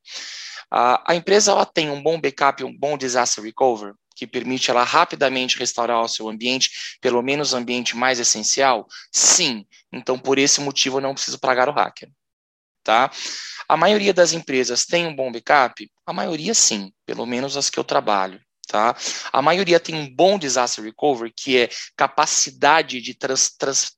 A, 0.76 1.14
empresa 1.14 1.52
ela 1.52 1.68
tem 1.68 1.92
um 1.92 2.02
bom 2.02 2.20
backup, 2.20 2.64
um 2.64 2.76
bom 2.76 2.98
disaster 2.98 3.44
recovery, 3.44 3.94
que 4.16 4.26
permite 4.26 4.72
ela 4.72 4.84
rapidamente 4.84 5.60
restaurar 5.60 6.02
o 6.02 6.08
seu 6.08 6.28
ambiente, 6.28 6.98
pelo 7.00 7.22
menos 7.22 7.54
o 7.54 7.58
ambiente 7.58 7.96
mais 7.96 8.20
essencial? 8.20 8.88
Sim. 9.12 9.68
Então, 9.92 10.18
por 10.18 10.40
esse 10.40 10.60
motivo, 10.62 10.98
eu 10.98 11.02
não 11.02 11.14
preciso 11.14 11.40
pagar 11.40 11.70
o 11.70 11.72
hacker. 11.72 12.10
Tá? 12.84 13.12
A 13.70 13.78
maioria 13.78 14.16
das 14.16 14.34
empresas 14.34 14.84
tem 14.84 15.06
um 15.06 15.16
bom 15.16 15.32
backup? 15.32 15.88
A 16.08 16.12
maioria 16.12 16.56
sim, 16.56 16.92
pelo 17.06 17.28
menos 17.28 17.56
as 17.56 17.70
que 17.70 17.78
eu 17.78 17.84
trabalho. 17.84 18.42
Tá? 18.68 18.96
A 19.32 19.42
maioria 19.42 19.80
tem 19.80 19.94
um 19.94 20.10
bom 20.10 20.40
disaster 20.40 20.84
recovery, 20.84 21.34
que 21.36 21.58
é 21.58 21.70
capacidade 21.96 23.02
de 23.02 23.16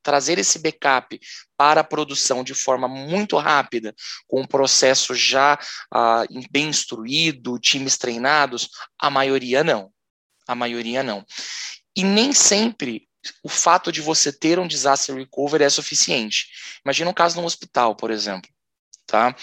trazer 0.02 0.38
esse 0.38 0.58
backup 0.58 1.18
para 1.56 1.80
a 1.80 1.84
produção 1.84 2.42
de 2.42 2.52
forma 2.52 2.88
muito 2.88 3.36
rápida, 3.38 3.94
com 4.26 4.42
um 4.42 4.46
processo 4.46 5.14
já 5.14 5.58
ah, 5.92 6.24
bem 6.50 6.68
instruído, 6.68 7.58
times 7.58 7.96
treinados. 7.96 8.68
A 9.00 9.08
maioria 9.08 9.62
não. 9.62 9.90
A 10.46 10.54
maioria 10.54 11.02
não. 11.02 11.24
E 11.96 12.04
nem 12.04 12.32
sempre 12.32 13.08
o 13.42 13.48
fato 13.48 13.90
de 13.90 14.00
você 14.00 14.32
ter 14.32 14.58
um 14.58 14.66
disaster 14.66 15.14
recovery 15.16 15.64
é 15.64 15.70
suficiente. 15.70 16.48
Imagina 16.84 17.10
um 17.10 17.14
caso 17.14 17.40
no 17.40 17.46
hospital, 17.46 17.96
por 17.96 18.10
exemplo. 18.10 18.50
Tá? 19.06 19.34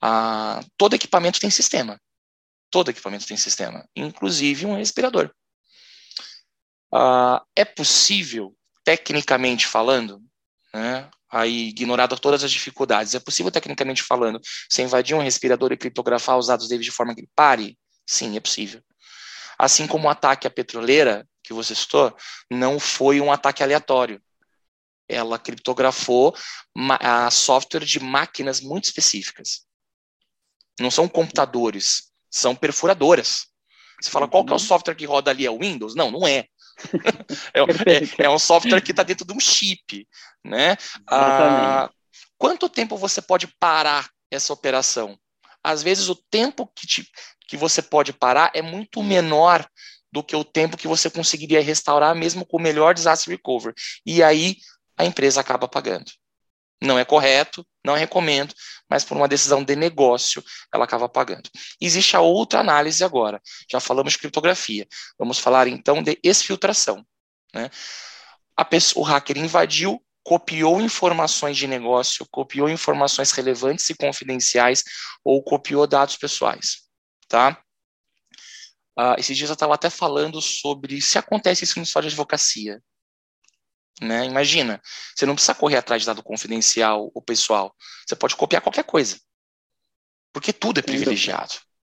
Ah, 0.00 0.60
todo 0.76 0.94
equipamento 0.94 1.40
tem 1.40 1.50
sistema. 1.50 2.00
Todo 2.70 2.90
equipamento 2.90 3.26
tem 3.26 3.36
sistema, 3.36 3.88
inclusive 3.96 4.66
um 4.66 4.76
respirador. 4.76 5.30
Uh, 6.92 7.40
é 7.54 7.64
possível 7.64 8.54
tecnicamente 8.84 9.66
falando, 9.66 10.22
né, 10.72 11.10
aí 11.30 11.68
ignorado 11.68 12.18
todas 12.18 12.42
as 12.42 12.50
dificuldades, 12.50 13.14
é 13.14 13.20
possível 13.20 13.52
tecnicamente 13.52 14.02
falando 14.02 14.40
você 14.68 14.82
invadir 14.82 15.14
um 15.14 15.22
respirador 15.22 15.72
e 15.72 15.76
criptografar 15.76 16.38
os 16.38 16.46
dados 16.46 16.68
dele 16.68 16.82
de 16.82 16.90
forma 16.90 17.14
que 17.14 17.20
ele 17.20 17.30
pare? 17.34 17.78
Sim, 18.06 18.36
é 18.36 18.40
possível. 18.40 18.82
Assim 19.58 19.86
como 19.86 20.06
o 20.06 20.10
ataque 20.10 20.46
à 20.46 20.50
petroleira, 20.50 21.28
que 21.42 21.52
você 21.52 21.74
citou, 21.74 22.16
não 22.50 22.78
foi 22.78 23.20
um 23.20 23.32
ataque 23.32 23.62
aleatório. 23.62 24.22
Ela 25.08 25.38
criptografou 25.38 26.34
a 27.00 27.30
software 27.30 27.84
de 27.84 27.98
máquinas 28.00 28.60
muito 28.60 28.84
específicas. 28.84 29.66
Não 30.78 30.90
são 30.90 31.08
computadores, 31.08 32.07
são 32.30 32.54
perfuradoras. 32.54 33.46
Você 34.00 34.10
fala, 34.10 34.28
qual 34.28 34.44
que 34.44 34.52
é 34.52 34.56
o 34.56 34.60
software 34.60 34.94
que 34.94 35.06
roda 35.06 35.30
ali? 35.30 35.44
É 35.44 35.50
o 35.50 35.58
Windows? 35.58 35.94
Não, 35.94 36.10
não 36.10 36.26
é. 36.26 36.46
é, 37.52 37.60
é, 37.60 38.24
é, 38.26 38.30
um 38.30 38.38
software 38.38 38.80
que 38.80 38.92
está 38.92 39.02
dentro 39.02 39.26
de 39.26 39.32
um 39.32 39.40
chip. 39.40 40.06
Né? 40.44 40.76
Ah, 41.06 41.90
quanto 42.36 42.68
tempo 42.68 42.96
você 42.96 43.20
pode 43.20 43.48
parar 43.58 44.08
essa 44.30 44.52
operação? 44.52 45.18
Às 45.62 45.82
vezes 45.82 46.08
o 46.08 46.14
tempo 46.14 46.70
que, 46.74 46.86
te, 46.86 47.08
que 47.48 47.56
você 47.56 47.82
pode 47.82 48.12
parar 48.12 48.52
é 48.54 48.62
muito 48.62 49.02
menor 49.02 49.66
do 50.12 50.22
que 50.22 50.34
o 50.34 50.44
tempo 50.44 50.76
que 50.76 50.88
você 50.88 51.10
conseguiria 51.10 51.60
restaurar 51.60 52.14
mesmo 52.14 52.46
com 52.46 52.56
o 52.56 52.62
melhor 52.62 52.94
disaster 52.94 53.32
recovery. 53.32 53.74
E 54.06 54.22
aí 54.22 54.56
a 54.96 55.04
empresa 55.04 55.40
acaba 55.40 55.68
pagando. 55.68 56.10
Não 56.80 56.98
é 56.98 57.04
correto, 57.04 57.66
não 57.84 57.94
recomendo, 57.94 58.54
mas 58.88 59.04
por 59.04 59.16
uma 59.16 59.28
decisão 59.28 59.62
de 59.62 59.76
negócio, 59.76 60.42
ela 60.72 60.84
acaba 60.84 61.08
pagando. 61.08 61.48
Existe 61.80 62.16
a 62.16 62.20
outra 62.20 62.60
análise 62.60 63.04
agora. 63.04 63.40
Já 63.70 63.80
falamos 63.80 64.12
de 64.12 64.18
criptografia. 64.18 64.86
Vamos 65.18 65.38
falar 65.38 65.68
então 65.68 66.02
de 66.02 66.18
exfiltração. 66.22 67.04
Né? 67.54 67.70
Pessoa, 68.68 69.02
o 69.02 69.08
hacker 69.08 69.38
invadiu, 69.38 70.02
copiou 70.22 70.80
informações 70.80 71.56
de 71.56 71.66
negócio, 71.66 72.26
copiou 72.30 72.68
informações 72.68 73.30
relevantes 73.30 73.88
e 73.88 73.94
confidenciais 73.94 74.82
ou 75.24 75.42
copiou 75.42 75.86
dados 75.86 76.16
pessoais. 76.16 76.82
Tá? 77.28 77.62
Uh, 78.98 79.14
esses 79.16 79.36
dias 79.36 79.48
eu 79.48 79.54
estava 79.54 79.74
até 79.74 79.88
falando 79.88 80.42
sobre 80.42 81.00
se 81.00 81.18
acontece 81.18 81.62
isso 81.62 81.78
no 81.78 81.84
história 81.84 82.08
de 82.08 82.14
advocacia. 82.14 82.82
Né? 84.00 84.26
Imagina, 84.26 84.80
você 85.14 85.26
não 85.26 85.34
precisa 85.34 85.54
correr 85.54 85.76
atrás 85.76 86.02
de 86.02 86.06
dado 86.06 86.22
confidencial 86.22 87.10
ou 87.14 87.22
pessoal. 87.22 87.74
Você 88.06 88.14
pode 88.14 88.36
copiar 88.36 88.62
qualquer 88.62 88.84
coisa. 88.84 89.18
Porque 90.32 90.52
tudo 90.52 90.78
é 90.78 90.82
privilegiado. 90.82 91.54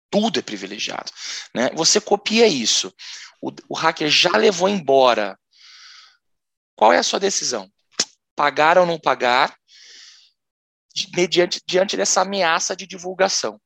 Tudo 0.09 0.39
é 0.39 0.41
privilegiado. 0.41 1.11
Né? 1.53 1.69
Você 1.73 2.01
copia 2.01 2.47
isso. 2.47 2.93
O, 3.41 3.51
o 3.69 3.73
hacker 3.75 4.09
já 4.09 4.31
levou 4.31 4.67
embora. 4.67 5.39
Qual 6.75 6.91
é 6.91 6.97
a 6.97 7.03
sua 7.03 7.19
decisão? 7.19 7.71
Pagar 8.35 8.77
ou 8.77 8.85
não 8.85 8.99
pagar? 8.99 9.55
Mediante, 11.15 11.61
diante 11.65 11.95
dessa 11.95 12.21
ameaça 12.21 12.75
de 12.75 12.87
divulgação. 12.87 13.61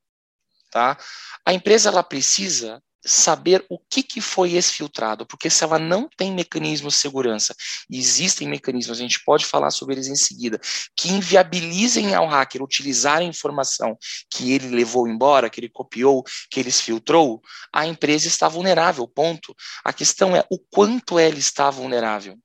Tá? 0.69 0.97
A 1.45 1.53
empresa 1.53 1.89
ela 1.89 2.03
precisa 2.03 2.83
saber 3.05 3.63
o 3.69 3.77
que, 3.77 4.01
que 4.01 4.19
foi 4.19 4.53
exfiltrado, 4.53 5.25
porque 5.25 5.49
se 5.49 5.63
ela 5.63 5.77
não 5.77 6.09
tem 6.17 6.33
mecanismos 6.33 6.95
de 6.95 6.99
segurança, 6.99 7.55
existem 7.89 8.47
mecanismos, 8.47 8.97
a 8.97 9.01
gente 9.01 9.23
pode 9.23 9.45
falar 9.45 9.69
sobre 9.69 9.95
eles 9.95 10.07
em 10.07 10.15
seguida, 10.15 10.59
que 10.97 11.09
inviabilizem 11.09 12.15
ao 12.15 12.27
hacker 12.27 12.63
utilizar 12.63 13.17
a 13.17 13.23
informação 13.23 13.97
que 14.29 14.51
ele 14.51 14.69
levou 14.69 15.07
embora, 15.07 15.49
que 15.49 15.59
ele 15.59 15.69
copiou, 15.69 16.23
que 16.49 16.59
ele 16.59 16.69
exfiltrou, 16.69 17.41
a 17.71 17.85
empresa 17.85 18.27
está 18.27 18.47
vulnerável, 18.47 19.07
ponto. 19.07 19.55
A 19.83 19.93
questão 19.93 20.35
é 20.35 20.43
o 20.49 20.57
quanto 20.57 21.19
ela 21.19 21.37
está 21.37 21.69
vulnerável. 21.69 22.37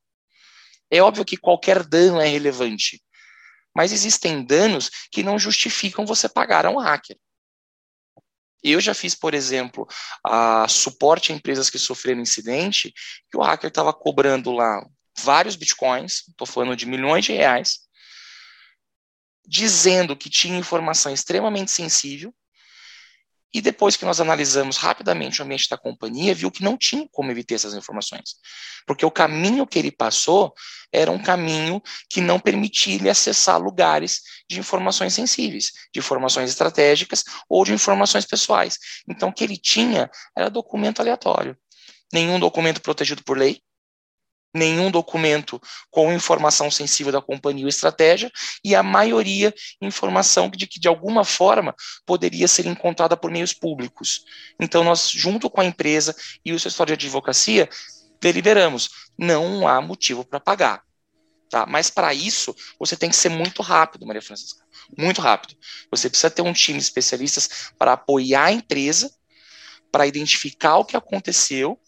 É 0.90 1.00
óbvio 1.00 1.24
que 1.24 1.36
qualquer 1.36 1.84
dano 1.84 2.20
é 2.20 2.26
relevante, 2.26 3.00
mas 3.74 3.92
existem 3.92 4.44
danos 4.44 4.90
que 5.10 5.22
não 5.22 5.38
justificam 5.38 6.04
você 6.04 6.28
pagar 6.28 6.66
a 6.66 6.70
um 6.70 6.78
hacker. 6.78 7.16
Eu 8.62 8.80
já 8.80 8.94
fiz, 8.94 9.14
por 9.14 9.34
exemplo, 9.34 9.86
a 10.24 10.66
suporte 10.68 11.32
a 11.32 11.34
empresas 11.34 11.70
que 11.70 11.78
sofreram 11.78 12.20
incidente, 12.20 12.92
que 13.30 13.36
o 13.36 13.42
hacker 13.42 13.68
estava 13.68 13.92
cobrando 13.92 14.52
lá 14.52 14.84
vários 15.18 15.56
bitcoins, 15.56 16.28
estou 16.28 16.46
falando 16.46 16.76
de 16.76 16.86
milhões 16.86 17.24
de 17.24 17.32
reais, 17.32 17.80
dizendo 19.46 20.16
que 20.16 20.30
tinha 20.30 20.58
informação 20.58 21.12
extremamente 21.12 21.70
sensível, 21.70 22.34
e 23.52 23.60
depois 23.60 23.96
que 23.96 24.04
nós 24.04 24.20
analisamos 24.20 24.76
rapidamente 24.76 25.40
o 25.40 25.44
ambiente 25.44 25.68
da 25.68 25.76
companhia, 25.76 26.34
viu 26.34 26.50
que 26.50 26.62
não 26.62 26.76
tinha 26.76 27.06
como 27.10 27.30
evitar 27.30 27.56
essas 27.56 27.74
informações. 27.74 28.36
Porque 28.86 29.04
o 29.04 29.10
caminho 29.10 29.66
que 29.66 29.78
ele 29.78 29.90
passou 29.90 30.54
era 30.92 31.10
um 31.10 31.18
caminho 31.18 31.82
que 32.08 32.20
não 32.20 32.38
permitia 32.38 32.94
ele 32.94 33.10
acessar 33.10 33.60
lugares 33.60 34.20
de 34.48 34.58
informações 34.58 35.14
sensíveis, 35.14 35.72
de 35.92 35.98
informações 35.98 36.50
estratégicas 36.50 37.24
ou 37.48 37.64
de 37.64 37.72
informações 37.72 38.24
pessoais. 38.24 38.78
Então, 39.08 39.28
o 39.28 39.32
que 39.32 39.44
ele 39.44 39.56
tinha 39.56 40.10
era 40.36 40.48
documento 40.48 41.00
aleatório. 41.00 41.56
Nenhum 42.12 42.40
documento 42.40 42.80
protegido 42.80 43.22
por 43.22 43.38
lei, 43.38 43.60
nenhum 44.54 44.90
documento 44.90 45.60
com 45.90 46.12
informação 46.12 46.70
sensível 46.70 47.12
da 47.12 47.22
companhia 47.22 47.64
ou 47.64 47.68
estratégia, 47.68 48.30
e 48.64 48.74
a 48.74 48.82
maioria 48.82 49.54
informação 49.80 50.48
de 50.50 50.66
que, 50.66 50.80
de 50.80 50.88
alguma 50.88 51.24
forma, 51.24 51.74
poderia 52.04 52.48
ser 52.48 52.66
encontrada 52.66 53.16
por 53.16 53.30
meios 53.30 53.52
públicos. 53.52 54.24
Então, 54.58 54.82
nós, 54.84 55.08
junto 55.10 55.48
com 55.48 55.60
a 55.60 55.64
empresa 55.64 56.14
e 56.44 56.52
o 56.52 56.56
escritório 56.56 56.96
de 56.96 57.06
advocacia, 57.06 57.68
deliberamos, 58.20 58.90
não 59.18 59.66
há 59.66 59.80
motivo 59.80 60.24
para 60.24 60.40
pagar. 60.40 60.82
Tá? 61.48 61.66
Mas, 61.66 61.90
para 61.90 62.12
isso, 62.14 62.54
você 62.78 62.96
tem 62.96 63.10
que 63.10 63.16
ser 63.16 63.28
muito 63.28 63.62
rápido, 63.62 64.06
Maria 64.06 64.22
Francisca, 64.22 64.64
muito 64.96 65.20
rápido. 65.20 65.56
Você 65.90 66.08
precisa 66.08 66.30
ter 66.30 66.42
um 66.42 66.52
time 66.52 66.78
de 66.78 66.84
especialistas 66.84 67.72
para 67.78 67.92
apoiar 67.92 68.44
a 68.44 68.52
empresa, 68.52 69.10
para 69.90 70.06
identificar 70.06 70.76
o 70.76 70.84
que 70.84 70.96
aconteceu 70.96 71.78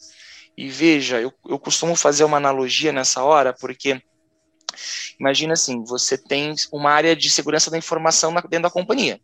e 0.57 0.69
veja, 0.69 1.21
eu, 1.21 1.33
eu 1.49 1.59
costumo 1.59 1.97
fazer 1.97 2.25
uma 2.25 2.37
analogia 2.37 2.93
nessa 2.93 3.23
hora, 3.23 3.53
porque 3.53 4.03
imagina 5.19 5.55
assim, 5.55 5.83
você 5.85 6.17
tem 6.19 6.55
uma 6.71 6.91
área 6.91 7.17
de 7.17 7.31
segurança 7.31 7.71
da 7.71 7.79
informação 7.79 8.33
dentro 8.35 8.63
da 8.63 8.71
companhia. 8.71 9.21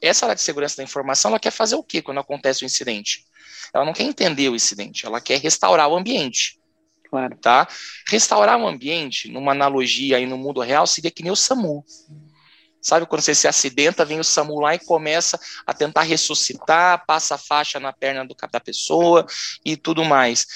Essa 0.00 0.26
área 0.26 0.34
de 0.34 0.42
segurança 0.42 0.78
da 0.78 0.82
informação, 0.82 1.30
ela 1.30 1.38
quer 1.38 1.50
fazer 1.50 1.74
o 1.74 1.82
quê 1.82 2.00
quando 2.00 2.20
acontece 2.20 2.62
o 2.62 2.64
um 2.64 2.66
incidente? 2.66 3.24
Ela 3.72 3.84
não 3.84 3.92
quer 3.92 4.04
entender 4.04 4.48
o 4.48 4.56
incidente, 4.56 5.04
ela 5.04 5.20
quer 5.20 5.38
restaurar 5.38 5.88
o 5.88 5.96
ambiente. 5.96 6.58
Claro. 7.08 7.36
Tá? 7.36 7.68
Restaurar 8.08 8.58
o 8.58 8.66
ambiente, 8.66 9.28
numa 9.28 9.52
analogia 9.52 10.16
aí 10.16 10.26
no 10.26 10.38
mundo 10.38 10.60
real, 10.60 10.86
seria 10.86 11.10
que 11.10 11.22
nem 11.22 11.32
o 11.32 11.36
SAMU. 11.36 11.84
Sabe 12.80 13.06
quando 13.06 13.20
você 13.20 13.34
se 13.34 13.46
acidenta, 13.46 14.04
vem 14.04 14.20
o 14.20 14.24
SAMU 14.24 14.58
lá 14.60 14.74
e 14.74 14.78
começa 14.78 15.38
a 15.66 15.74
tentar 15.74 16.02
ressuscitar, 16.02 17.04
passa 17.06 17.34
a 17.34 17.38
faixa 17.38 17.78
na 17.78 17.92
perna 17.92 18.24
do, 18.24 18.34
da 18.50 18.60
pessoa 18.60 19.26
e 19.64 19.76
tudo 19.76 20.04
mais. 20.04 20.46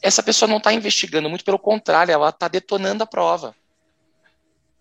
Essa 0.00 0.22
pessoa 0.22 0.48
não 0.48 0.56
está 0.56 0.72
investigando, 0.72 1.28
muito 1.28 1.44
pelo 1.44 1.58
contrário, 1.58 2.12
ela 2.12 2.30
está 2.30 2.48
detonando 2.48 3.04
a 3.04 3.06
prova. 3.06 3.54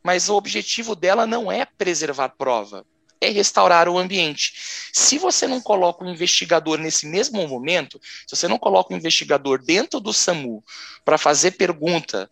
Mas 0.01 0.29
o 0.29 0.35
objetivo 0.35 0.95
dela 0.95 1.25
não 1.25 1.51
é 1.51 1.65
preservar 1.65 2.29
prova 2.29 2.85
é 3.25 3.29
restaurar 3.29 3.87
o 3.87 3.97
ambiente. 3.97 4.53
Se 4.91 5.17
você 5.17 5.47
não 5.47 5.61
coloca 5.61 6.03
o 6.03 6.09
investigador 6.09 6.77
nesse 6.77 7.07
mesmo 7.07 7.47
momento, 7.47 7.99
se 8.27 8.35
você 8.35 8.47
não 8.47 8.59
coloca 8.59 8.93
o 8.93 8.97
investigador 8.97 9.63
dentro 9.63 9.99
do 9.99 10.13
SAMU 10.13 10.63
para 11.05 11.17
fazer 11.17 11.51
pergunta 11.51 12.29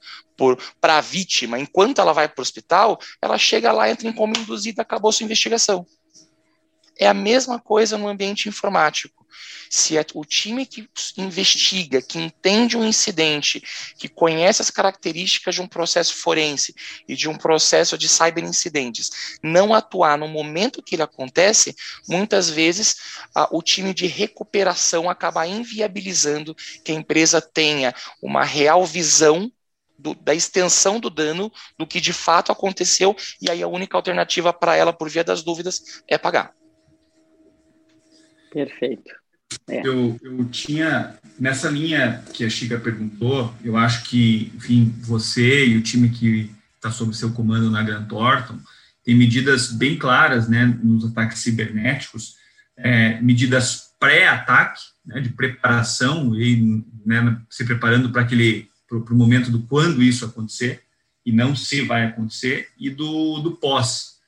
para 0.80 0.98
a 0.98 1.02
vítima 1.02 1.60
enquanto 1.60 2.00
ela 2.00 2.14
vai 2.14 2.28
para 2.28 2.42
o 2.42 2.44
hospital, 2.44 3.00
ela 3.22 3.38
chega 3.38 3.72
lá, 3.72 3.90
entra 3.90 4.08
em 4.08 4.14
coma 4.14 4.34
induzida, 4.38 4.82
acabou 4.82 5.12
sua 5.12 5.24
investigação. 5.24 5.86
É 6.98 7.08
a 7.08 7.14
mesma 7.14 7.60
coisa 7.60 7.98
no 7.98 8.08
ambiente 8.08 8.48
informático 8.48 9.22
se 9.72 9.98
é 9.98 10.06
o 10.14 10.26
time 10.26 10.66
que 10.66 10.86
investiga, 11.18 12.02
que 12.02 12.20
entende 12.20 12.76
um 12.76 12.84
incidente, 12.84 13.64
que 13.98 14.10
conhece 14.10 14.62
as 14.62 14.70
características 14.70 15.56
de 15.56 15.62
um 15.62 15.68
processo 15.68 16.14
forense 16.16 16.76
e 17.08 17.16
de 17.16 17.30
um 17.30 17.38
processo 17.38 17.98
de 17.98 18.10
cyberincidentes, 18.10 19.10
não 19.42 19.74
atuar 19.74 20.18
no 20.18 20.28
momento 20.28 20.84
que 20.84 20.96
ele 20.96 21.04
acontece, 21.04 21.74
muitas 22.06 22.50
vezes 22.50 22.98
a, 23.34 23.48
o 23.56 23.62
time 23.62 23.94
de 23.94 24.08
recuperação 24.08 25.10
acaba 25.10 25.48
inviabilizando 25.48 26.54
que 26.84 26.92
a 26.92 26.96
empresa 26.96 27.40
tenha 27.42 27.96
uma 28.22 28.44
real 28.44 28.86
visão 28.86 29.50
do, 30.02 30.16
da 30.16 30.34
extensão 30.34 31.00
do 31.00 31.10
dano, 31.10 31.52
do 31.78 31.86
que 31.86 32.02
de 32.02 32.12
fato 32.12 32.52
aconteceu, 32.52 33.16
e 33.42 33.50
aí 33.50 33.62
a 33.62 33.68
única 33.68 33.96
alternativa 33.96 34.52
para 34.52 34.76
ela, 34.76 34.92
por 34.92 35.10
via 35.10 35.24
das 35.24 35.44
dúvidas, 35.44 36.02
é 36.08 36.18
pagar. 36.18 36.54
Perfeito. 38.52 39.12
É. 39.68 39.86
Eu, 39.86 40.18
eu 40.22 40.46
tinha, 40.46 41.18
nessa 41.40 41.70
linha 41.70 42.24
que 42.34 42.44
a 42.44 42.50
Chica 42.50 42.80
perguntou, 42.80 43.54
eu 43.64 43.78
acho 43.78 44.04
que, 44.06 44.52
enfim, 44.56 44.94
você 45.02 45.66
e 45.66 45.78
o 45.78 45.84
time 45.84 46.10
que 46.10 46.50
está 46.76 46.90
sob 46.92 47.16
seu 47.16 47.32
comando 47.32 47.70
na 47.70 47.84
Grant 47.84 48.08
Thornton 48.08 48.58
tem 49.04 49.16
medidas 49.16 49.72
bem 49.72 49.98
claras, 49.98 50.48
né, 50.48 50.66
nos 50.84 51.06
ataques 51.06 51.40
cibernéticos, 51.40 52.36
é, 52.78 53.20
medidas 53.22 53.92
pré-ataque, 54.00 54.82
né, 55.06 55.20
de 55.20 55.30
preparação 55.30 56.36
e 56.36 56.84
né, 57.06 57.40
se 57.50 57.66
preparando 57.66 58.12
para 58.12 58.22
aquele 58.22 58.71
para 59.00 59.14
o 59.14 59.18
momento 59.18 59.50
do 59.50 59.62
quando 59.62 60.04
isso 60.04 60.26
acontecer, 60.26 60.84
e 61.26 61.32
não 61.32 61.56
se 61.56 61.82
vai 61.82 62.06
acontecer, 62.06 62.70
e 62.78 62.90
do, 62.90 63.40
do 63.40 63.56
pós. 63.56 64.20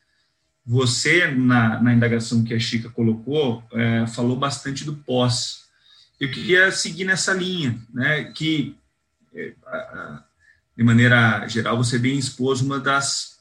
Você, 0.65 1.28
na, 1.28 1.82
na 1.82 1.93
indagação 1.93 2.43
que 2.43 2.54
a 2.54 2.60
Chica 2.60 2.89
colocou, 2.89 3.63
é, 3.73 4.08
falou 4.08 4.38
bastante 4.38 4.86
do 4.86 4.95
pós. 4.95 5.63
Eu 6.19 6.32
queria 6.32 6.71
seguir 6.71 7.04
nessa 7.04 7.34
linha, 7.34 7.78
né, 7.93 8.26
que, 8.26 8.78
é, 9.34 9.54
de 10.78 10.84
maneira 10.84 11.45
geral, 11.47 11.76
você 11.76 11.99
bem 11.99 12.17
expôs 12.17 12.62
uma 12.62 12.80
das, 12.80 13.39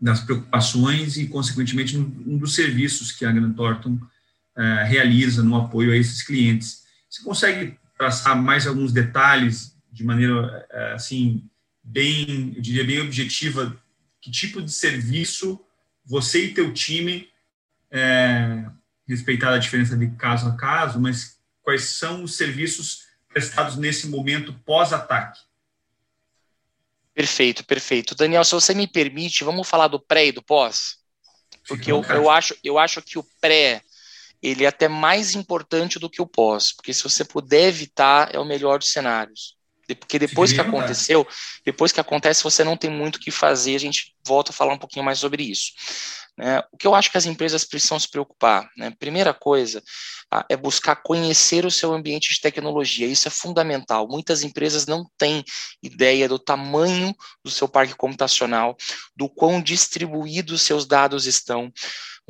das 0.00 0.20
preocupações 0.20 1.16
e, 1.16 1.26
consequentemente, 1.26 1.96
um 1.96 2.36
dos 2.38 2.54
serviços 2.54 3.12
que 3.12 3.24
a 3.24 3.30
Grant 3.30 3.54
Thornton 3.54 3.98
é, 4.56 4.84
realiza 4.84 5.42
no 5.42 5.56
apoio 5.56 5.92
a 5.92 5.96
esses 5.96 6.22
clientes. 6.22 6.82
Você 7.08 7.22
consegue 7.22 7.78
traçar 7.96 8.40
mais 8.40 8.66
alguns 8.66 8.92
detalhes 8.92 9.69
de 10.00 10.06
maneira, 10.06 10.66
é, 10.70 10.92
assim, 10.92 11.46
bem, 11.82 12.54
eu 12.56 12.62
diria, 12.62 12.82
bem 12.82 13.00
objetiva, 13.00 13.78
que 14.18 14.30
tipo 14.30 14.62
de 14.62 14.72
serviço 14.72 15.62
você 16.06 16.46
e 16.46 16.54
teu 16.54 16.72
time, 16.72 17.28
é, 17.90 18.64
respeitar 19.06 19.52
a 19.52 19.58
diferença 19.58 19.94
de 19.98 20.10
caso 20.12 20.48
a 20.48 20.56
caso, 20.56 20.98
mas 20.98 21.38
quais 21.60 21.82
são 21.82 22.24
os 22.24 22.34
serviços 22.34 23.08
prestados 23.28 23.76
nesse 23.76 24.08
momento 24.08 24.54
pós-ataque? 24.64 25.38
Perfeito, 27.12 27.62
perfeito. 27.62 28.14
Daniel, 28.14 28.42
se 28.42 28.52
você 28.52 28.72
me 28.72 28.88
permite, 28.88 29.44
vamos 29.44 29.68
falar 29.68 29.88
do 29.88 30.00
pré 30.00 30.28
e 30.28 30.32
do 30.32 30.42
pós? 30.42 30.96
Porque 31.68 31.92
eu, 31.92 32.02
eu, 32.04 32.30
acho, 32.30 32.56
eu 32.64 32.78
acho 32.78 33.02
que 33.02 33.18
o 33.18 33.26
pré 33.38 33.82
ele 34.42 34.64
é 34.64 34.68
até 34.68 34.88
mais 34.88 35.34
importante 35.34 35.98
do 35.98 36.08
que 36.08 36.22
o 36.22 36.26
pós, 36.26 36.72
porque 36.72 36.94
se 36.94 37.02
você 37.02 37.22
puder 37.22 37.68
evitar, 37.68 38.34
é 38.34 38.38
o 38.38 38.46
melhor 38.46 38.78
dos 38.78 38.88
cenários. 38.88 39.59
Porque 39.94 40.18
depois 40.18 40.52
que 40.52 40.60
aconteceu, 40.60 41.26
depois 41.64 41.92
que 41.92 42.00
acontece, 42.00 42.42
você 42.42 42.64
não 42.64 42.76
tem 42.76 42.90
muito 42.90 43.16
o 43.16 43.20
que 43.20 43.30
fazer. 43.30 43.76
A 43.76 43.80
gente 43.80 44.14
volta 44.26 44.50
a 44.50 44.54
falar 44.54 44.74
um 44.74 44.78
pouquinho 44.78 45.04
mais 45.04 45.18
sobre 45.18 45.42
isso. 45.42 45.72
Né? 46.36 46.62
O 46.72 46.76
que 46.76 46.86
eu 46.86 46.94
acho 46.94 47.10
que 47.10 47.18
as 47.18 47.26
empresas 47.26 47.64
precisam 47.64 47.98
se 47.98 48.08
preocupar, 48.08 48.68
né? 48.76 48.90
primeira 48.98 49.34
coisa, 49.34 49.82
é 50.48 50.56
buscar 50.56 50.96
conhecer 50.96 51.66
o 51.66 51.70
seu 51.70 51.92
ambiente 51.92 52.32
de 52.32 52.40
tecnologia. 52.40 53.06
Isso 53.06 53.28
é 53.28 53.30
fundamental. 53.30 54.08
Muitas 54.08 54.42
empresas 54.42 54.86
não 54.86 55.04
têm 55.18 55.44
ideia 55.82 56.28
do 56.28 56.38
tamanho 56.38 57.14
do 57.44 57.50
seu 57.50 57.68
parque 57.68 57.94
computacional, 57.94 58.76
do 59.16 59.28
quão 59.28 59.60
distribuídos 59.60 60.62
seus 60.62 60.86
dados 60.86 61.26
estão. 61.26 61.72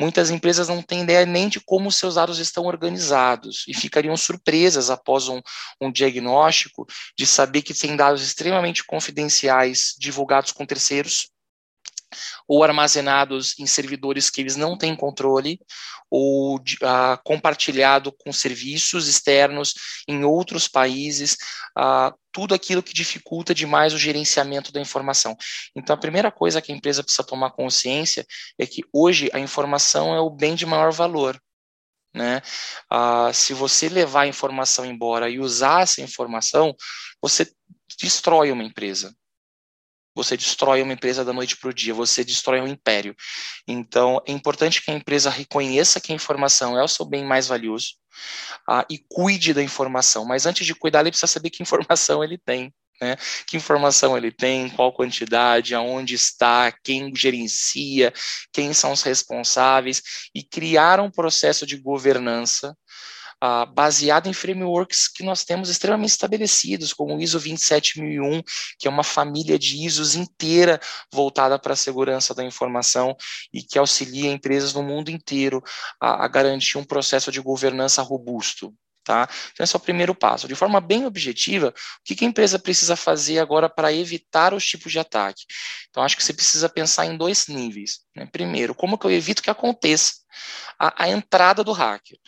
Muitas 0.01 0.31
empresas 0.31 0.67
não 0.67 0.81
têm 0.81 1.03
ideia 1.03 1.27
nem 1.27 1.47
de 1.47 1.61
como 1.61 1.93
seus 1.93 2.15
dados 2.15 2.39
estão 2.39 2.65
organizados 2.65 3.67
e 3.69 3.75
ficariam 3.75 4.17
surpresas 4.17 4.89
após 4.89 5.29
um, 5.29 5.43
um 5.79 5.93
diagnóstico 5.93 6.87
de 7.15 7.27
saber 7.27 7.61
que 7.61 7.75
têm 7.75 7.97
dados 7.97 8.23
extremamente 8.23 8.83
confidenciais 8.83 9.95
divulgados 9.99 10.53
com 10.53 10.65
terceiros 10.65 11.30
ou 12.49 12.65
armazenados 12.65 13.59
em 13.59 13.67
servidores 13.67 14.31
que 14.31 14.41
eles 14.41 14.57
não 14.57 14.77
têm 14.77 14.97
controle, 14.97 15.61
ou 16.11 16.57
uh, 16.57 17.23
compartilhado 17.25 18.13
com 18.13 18.33
serviços 18.33 19.07
externos 19.07 19.75
em 20.09 20.25
outros 20.25 20.67
países, 20.67 21.37
uh, 21.79 22.13
tudo 22.33 22.55
aquilo 22.55 22.83
que 22.83 22.93
dificulta 22.93 23.55
demais 23.55 23.95
o 23.95 23.99
gerenciamento 23.99 24.73
da 24.73 24.81
informação. 24.81 25.37
Então, 25.75 25.95
a 25.95 25.99
primeira 25.99 26.31
coisa 26.33 26.61
que 26.61 26.73
a 26.73 26.75
empresa 26.75 27.03
precisa 27.03 27.25
tomar 27.25 27.51
consciência 27.51 28.27
é 28.59 28.67
que 28.67 28.83
hoje 28.93 29.31
a 29.33 29.39
informação 29.39 30.15
é 30.15 30.21
o 30.21 30.31
bem 30.31 30.55
de 30.55 30.67
maior 30.67 30.93
valor. 30.93 31.41
Né? 32.13 32.43
Uh, 32.93 33.33
se 33.33 33.55
você 33.55 33.89
levar 33.89 34.23
a 34.23 34.27
informação 34.27 34.85
embora 34.85 35.31
e 35.31 35.39
usar 35.39 35.83
essa 35.83 36.01
informação, 36.01 36.75
você 37.23 37.49
destrói 38.01 38.51
uma 38.51 38.65
empresa 38.65 39.15
você 40.23 40.37
destrói 40.37 40.83
uma 40.83 40.93
empresa 40.93 41.25
da 41.25 41.33
noite 41.33 41.57
para 41.57 41.71
o 41.71 41.75
dia, 41.75 41.95
você 41.95 42.23
destrói 42.25 42.61
um 42.61 42.67
império. 42.67 43.15
Então, 43.67 44.21
é 44.27 44.33
importante 44.33 44.83
que 44.83 44.91
a 44.91 44.95
empresa 44.95 45.31
reconheça 45.31 46.01
que 46.01 46.13
a 46.13 46.15
informação 46.15 46.79
é 46.79 46.83
o 46.83 46.89
seu 46.89 47.05
bem 47.05 47.25
mais 47.25 47.47
valioso 47.49 47.95
uh, 48.69 48.85
e 48.91 48.99
cuide 49.09 49.55
da 49.55 49.63
informação. 49.63 50.25
Mas 50.25 50.47
antes 50.47 50.67
de 50.67 50.75
cuidar, 50.75 51.01
ele 51.01 51.11
precisa 51.11 51.27
saber 51.27 51.51
que 51.51 51.63
informação 51.63 52.23
ele 52.23 52.39
tem. 52.39 52.73
Né? 53.01 53.17
Que 53.47 53.57
informação 53.57 54.17
ele 54.17 54.31
tem, 54.31 54.69
qual 54.69 54.93
quantidade, 54.93 55.75
aonde 55.75 56.15
está, 56.15 56.71
quem 56.85 57.15
gerencia, 57.15 58.13
quem 58.53 58.75
são 58.75 58.93
os 58.93 59.03
responsáveis, 59.03 60.03
e 60.35 60.43
criar 60.43 61.01
um 61.01 61.11
processo 61.11 61.65
de 61.65 61.79
governança 61.79 62.77
uh, 63.43 63.67
baseado 63.73 64.29
em 64.29 64.33
frameworks 64.33 65.09
que 65.09 65.23
nós 65.23 65.45
temos 65.45 65.69
extremamente 65.69 66.11
estabelecidos, 66.11 66.93
como 66.93 67.17
o 67.17 67.21
ISO 67.21 67.39
27001, 67.39 68.43
que 68.79 68.87
é 68.87 68.91
uma 68.91 69.05
família 69.05 69.59
de 69.59 69.85
ISOs 69.85 70.15
inteira 70.15 70.81
voltada 71.13 71.59
para 71.59 71.73
a 71.73 71.77
segurança 71.77 72.35
da 72.35 72.45
informação 72.45 73.17
e 73.53 73.63
que 73.63 73.79
auxilia 73.79 74.31
empresas 74.31 74.75
no 74.75 74.83
mundo 74.83 75.11
inteiro 75.11 75.63
a, 76.01 76.25
a 76.25 76.29
garantir 76.29 76.79
um 76.79 76.85
processo 76.85 77.33
de 77.33 77.41
governança 77.41 78.03
robusto. 78.03 78.75
Tá? 79.03 79.29
Então, 79.53 79.65
esse 79.65 79.75
é 79.75 79.79
o 79.79 79.81
primeiro 79.81 80.15
passo. 80.15 80.47
De 80.47 80.55
forma 80.55 80.81
bem 80.81 81.07
objetiva, 81.07 81.69
o 81.69 81.73
que, 82.05 82.15
que 82.15 82.25
a 82.25 82.29
empresa 82.29 82.59
precisa 82.59 82.95
fazer 82.95 83.39
agora 83.39 83.69
para 83.69 83.93
evitar 83.93 84.53
os 84.53 84.65
tipos 84.65 84.93
de 84.93 84.99
ataque? 84.99 85.45
Então, 85.89 86.03
acho 86.03 86.17
que 86.17 86.23
você 86.23 86.35
precisa 86.35 86.69
pensar 86.69 87.07
em 87.07 87.17
dois 87.17 87.49
níveis. 87.49 88.01
Né? 88.15 88.27
Primeiro, 88.31 88.75
como 88.75 88.99
que 88.99 89.07
eu 89.07 89.11
evito 89.11 89.43
que 89.43 89.51
aconteça 89.51 90.13
a, 90.79 91.05
a 91.05 91.09
entrada 91.09 91.65
do 91.65 91.73
hacker? 91.73 92.19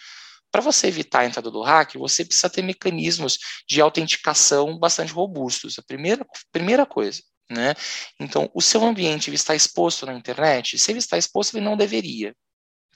Para 0.53 0.61
você 0.61 0.87
evitar 0.87 1.21
a 1.21 1.27
entrada 1.27 1.51
do 1.51 1.63
hack, 1.63 1.95
você 1.95 2.25
precisa 2.25 2.51
ter 2.51 2.61
mecanismos 2.61 3.39
de 3.67 3.81
autenticação 3.81 4.79
bastante 4.79 5.11
robustos. 5.11 5.79
A 5.79 5.83
primeira, 5.83 6.27
primeira 6.53 6.85
coisa. 6.85 7.23
Né? 7.51 7.75
Então, 8.21 8.51
o 8.55 8.61
seu 8.61 8.85
ambiente 8.85 9.33
está 9.33 9.55
exposto 9.55 10.05
na 10.05 10.15
internet? 10.15 10.79
Se 10.79 10.93
ele 10.93 10.99
está 10.99 11.17
exposto, 11.17 11.57
ele 11.57 11.65
não 11.65 11.77
deveria. 11.77 12.35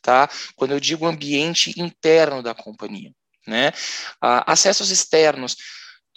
Tá? 0.03 0.29
Quando 0.55 0.73
eu 0.73 0.81
digo 0.81 1.07
ambiente 1.07 1.73
interno 1.81 2.43
da 2.43 2.55
companhia. 2.55 3.11
Né? 3.47 3.73
Ah, 4.21 4.53
acessos 4.53 4.91
externos, 4.91 5.57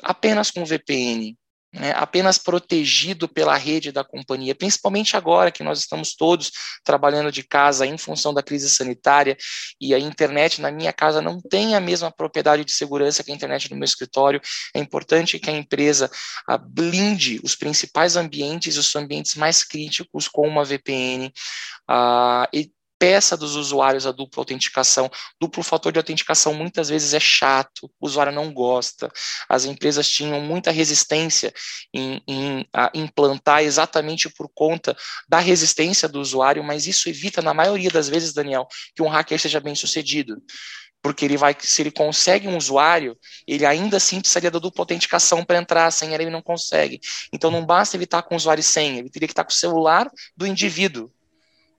apenas 0.03 0.51
com 0.51 0.65
VPN, 0.65 1.37
né, 1.73 1.91
apenas 1.95 2.37
protegido 2.37 3.27
pela 3.27 3.55
rede 3.55 3.91
da 3.91 4.03
companhia, 4.03 4.55
principalmente 4.55 5.15
agora 5.15 5.51
que 5.51 5.63
nós 5.63 5.79
estamos 5.79 6.15
todos 6.15 6.51
trabalhando 6.83 7.31
de 7.31 7.43
casa 7.43 7.85
em 7.85 7.97
função 7.97 8.33
da 8.33 8.41
crise 8.41 8.69
sanitária 8.69 9.37
e 9.79 9.93
a 9.93 9.99
internet 9.99 10.61
na 10.61 10.71
minha 10.71 10.91
casa 10.91 11.21
não 11.21 11.39
tem 11.39 11.75
a 11.75 11.79
mesma 11.79 12.11
propriedade 12.11 12.65
de 12.65 12.71
segurança 12.71 13.23
que 13.23 13.31
a 13.31 13.35
internet 13.35 13.69
no 13.69 13.77
meu 13.77 13.85
escritório. 13.85 14.41
É 14.73 14.79
importante 14.79 15.39
que 15.39 15.49
a 15.49 15.53
empresa 15.53 16.09
ah, 16.47 16.57
blinde 16.57 17.39
os 17.43 17.55
principais 17.55 18.15
ambientes, 18.15 18.77
os 18.77 18.95
ambientes 18.95 19.35
mais 19.35 19.63
críticos 19.63 20.27
com 20.27 20.47
uma 20.47 20.65
VPN. 20.65 21.31
Uh, 21.89 22.47
e 22.53 22.71
peça 22.99 23.37
dos 23.37 23.55
usuários 23.55 24.05
a 24.05 24.11
dupla 24.11 24.41
autenticação. 24.41 25.09
Duplo 25.39 25.63
fator 25.63 25.91
de 25.91 25.97
autenticação 25.97 26.53
muitas 26.53 26.89
vezes 26.89 27.13
é 27.13 27.19
chato, 27.19 27.89
o 27.99 28.05
usuário 28.05 28.33
não 28.33 28.53
gosta. 28.53 29.09
As 29.47 29.63
empresas 29.63 30.07
tinham 30.07 30.41
muita 30.41 30.69
resistência 30.69 31.53
em, 31.93 32.21
em 32.27 32.69
implantar 32.93 33.63
exatamente 33.63 34.29
por 34.29 34.49
conta 34.53 34.95
da 35.27 35.39
resistência 35.39 36.07
do 36.09 36.19
usuário, 36.19 36.63
mas 36.63 36.85
isso 36.85 37.09
evita, 37.09 37.41
na 37.41 37.53
maioria 37.53 37.89
das 37.89 38.09
vezes, 38.09 38.33
Daniel, 38.33 38.67
que 38.93 39.01
um 39.01 39.07
hacker 39.07 39.39
seja 39.39 39.61
bem 39.61 39.73
sucedido 39.73 40.35
porque 41.01 41.23
ele 41.23 41.37
vai, 41.37 41.55
se 41.57 41.81
ele 41.81 41.91
consegue 41.91 42.47
um 42.47 42.57
usuário, 42.57 43.17
ele 43.47 43.65
ainda 43.65 43.95
assim 43.95 44.19
precisaria 44.19 44.51
da 44.51 44.59
dupla 44.59 44.81
autenticação 44.81 45.45
para 45.45 45.57
entrar, 45.57 45.89
senha 45.91 46.15
ele 46.15 46.29
não 46.29 46.41
consegue. 46.41 46.99
Então 47.31 47.49
não 47.49 47.65
basta 47.65 47.95
ele 47.95 48.03
estar 48.03 48.21
com 48.23 48.33
o 48.33 48.37
usuário 48.37 48.59
e 48.59 48.63
senha, 48.63 48.99
ele 48.99 49.09
teria 49.09 49.27
que 49.27 49.31
estar 49.31 49.45
com 49.45 49.51
o 49.51 49.55
celular 49.55 50.11
do 50.35 50.45
indivíduo 50.45 51.09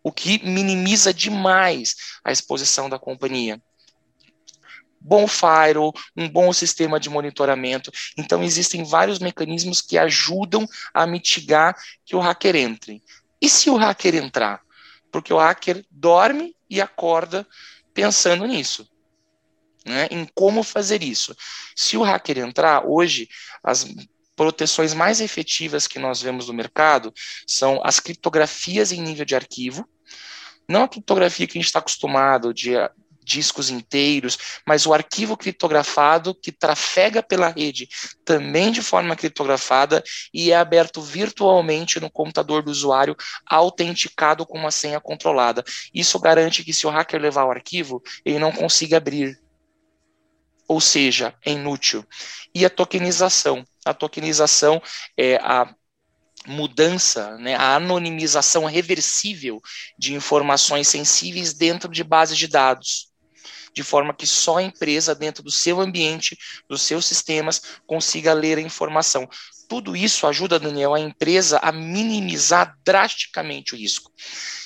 o 0.02 0.10
que 0.12 0.44
minimiza 0.44 1.12
demais 1.12 1.96
a 2.24 2.32
exposição 2.32 2.88
da 2.88 2.98
companhia. 2.98 3.60
Bom 5.00 5.26
firewall, 5.26 5.94
um 6.14 6.28
bom 6.28 6.52
sistema 6.52 7.00
de 7.00 7.08
monitoramento. 7.08 7.90
Então, 8.18 8.42
existem 8.42 8.84
vários 8.84 9.18
mecanismos 9.18 9.80
que 9.80 9.96
ajudam 9.96 10.66
a 10.92 11.06
mitigar 11.06 11.74
que 12.04 12.14
o 12.14 12.20
hacker 12.20 12.56
entre. 12.56 13.02
E 13.40 13.48
se 13.48 13.70
o 13.70 13.76
hacker 13.76 14.14
entrar? 14.14 14.60
Porque 15.10 15.32
o 15.32 15.38
hacker 15.38 15.84
dorme 15.90 16.54
e 16.68 16.80
acorda 16.80 17.46
pensando 17.94 18.46
nisso. 18.46 18.86
Né, 19.82 20.08
em 20.10 20.28
como 20.34 20.62
fazer 20.62 21.02
isso. 21.02 21.34
Se 21.74 21.96
o 21.96 22.02
hacker 22.02 22.36
entrar, 22.36 22.86
hoje, 22.86 23.26
as 23.64 23.86
proteções 24.40 24.94
mais 24.94 25.20
efetivas 25.20 25.86
que 25.86 25.98
nós 25.98 26.22
vemos 26.22 26.48
no 26.48 26.54
mercado 26.54 27.12
são 27.46 27.78
as 27.84 28.00
criptografias 28.00 28.90
em 28.90 29.02
nível 29.02 29.26
de 29.26 29.34
arquivo, 29.34 29.86
não 30.66 30.84
a 30.84 30.88
criptografia 30.88 31.46
que 31.46 31.58
a 31.58 31.60
gente 31.60 31.66
está 31.66 31.78
acostumado 31.78 32.54
de 32.54 32.74
ah, 32.74 32.90
discos 33.22 33.68
inteiros, 33.68 34.38
mas 34.66 34.86
o 34.86 34.94
arquivo 34.94 35.36
criptografado 35.36 36.34
que 36.34 36.50
trafega 36.50 37.22
pela 37.22 37.50
rede 37.50 37.86
também 38.24 38.72
de 38.72 38.80
forma 38.80 39.14
criptografada 39.14 40.02
e 40.32 40.52
é 40.52 40.56
aberto 40.56 41.02
virtualmente 41.02 42.00
no 42.00 42.10
computador 42.10 42.62
do 42.62 42.70
usuário, 42.70 43.14
autenticado 43.44 44.46
com 44.46 44.56
uma 44.56 44.70
senha 44.70 45.00
controlada. 45.00 45.62
Isso 45.92 46.18
garante 46.18 46.64
que 46.64 46.72
se 46.72 46.86
o 46.86 46.90
hacker 46.90 47.20
levar 47.20 47.44
o 47.44 47.50
arquivo, 47.50 48.02
ele 48.24 48.38
não 48.38 48.52
consiga 48.52 48.96
abrir 48.96 49.38
ou 50.70 50.80
seja, 50.80 51.34
é 51.44 51.50
inútil. 51.50 52.06
E 52.54 52.64
a 52.64 52.70
tokenização. 52.70 53.64
A 53.84 53.92
tokenização 53.92 54.80
é 55.16 55.34
a 55.42 55.74
mudança, 56.46 57.36
né, 57.38 57.56
a 57.56 57.74
anonimização 57.74 58.66
reversível 58.66 59.60
de 59.98 60.14
informações 60.14 60.86
sensíveis 60.86 61.52
dentro 61.52 61.90
de 61.90 62.04
bases 62.04 62.38
de 62.38 62.46
dados 62.46 63.10
de 63.74 63.82
forma 63.82 64.12
que 64.12 64.26
só 64.26 64.56
a 64.56 64.62
empresa, 64.62 65.14
dentro 65.14 65.44
do 65.44 65.50
seu 65.50 65.80
ambiente, 65.80 66.36
dos 66.68 66.82
seus 66.82 67.06
sistemas, 67.06 67.62
consiga 67.86 68.32
ler 68.32 68.58
a 68.58 68.60
informação. 68.60 69.28
Tudo 69.68 69.96
isso 69.96 70.26
ajuda, 70.26 70.58
Daniel, 70.58 70.94
a 70.94 71.00
empresa 71.00 71.58
a 71.62 71.70
minimizar 71.70 72.76
drasticamente 72.84 73.74
o 73.74 73.78
risco. 73.78 74.10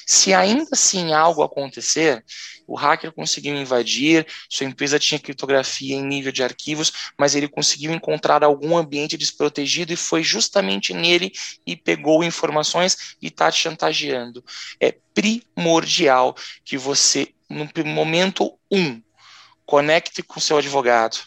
Se 0.06 0.32
ainda 0.32 0.70
assim 0.72 1.12
algo 1.12 1.42
acontecer, 1.42 2.24
o 2.66 2.74
hacker 2.74 3.12
conseguiu 3.12 3.54
invadir, 3.56 4.26
sua 4.48 4.66
empresa 4.66 4.98
tinha 4.98 5.18
criptografia 5.18 5.96
em 5.96 6.04
nível 6.04 6.32
de 6.32 6.42
arquivos, 6.42 6.92
mas 7.18 7.34
ele 7.34 7.48
conseguiu 7.48 7.92
encontrar 7.92 8.42
algum 8.42 8.76
ambiente 8.76 9.16
desprotegido 9.16 9.92
e 9.92 9.96
foi 9.96 10.22
justamente 10.22 10.92
nele 10.92 11.32
e 11.66 11.76
pegou 11.76 12.24
informações 12.24 13.16
e 13.20 13.28
está 13.28 13.50
te 13.50 13.58
chantageando. 13.58 14.44
É 14.80 14.94
primordial 15.12 16.34
que 16.64 16.76
você 16.76 17.28
no 17.48 17.68
momento 17.84 18.58
um, 18.70 19.00
conecte 19.66 20.22
com 20.22 20.40
seu 20.40 20.58
advogado. 20.58 21.18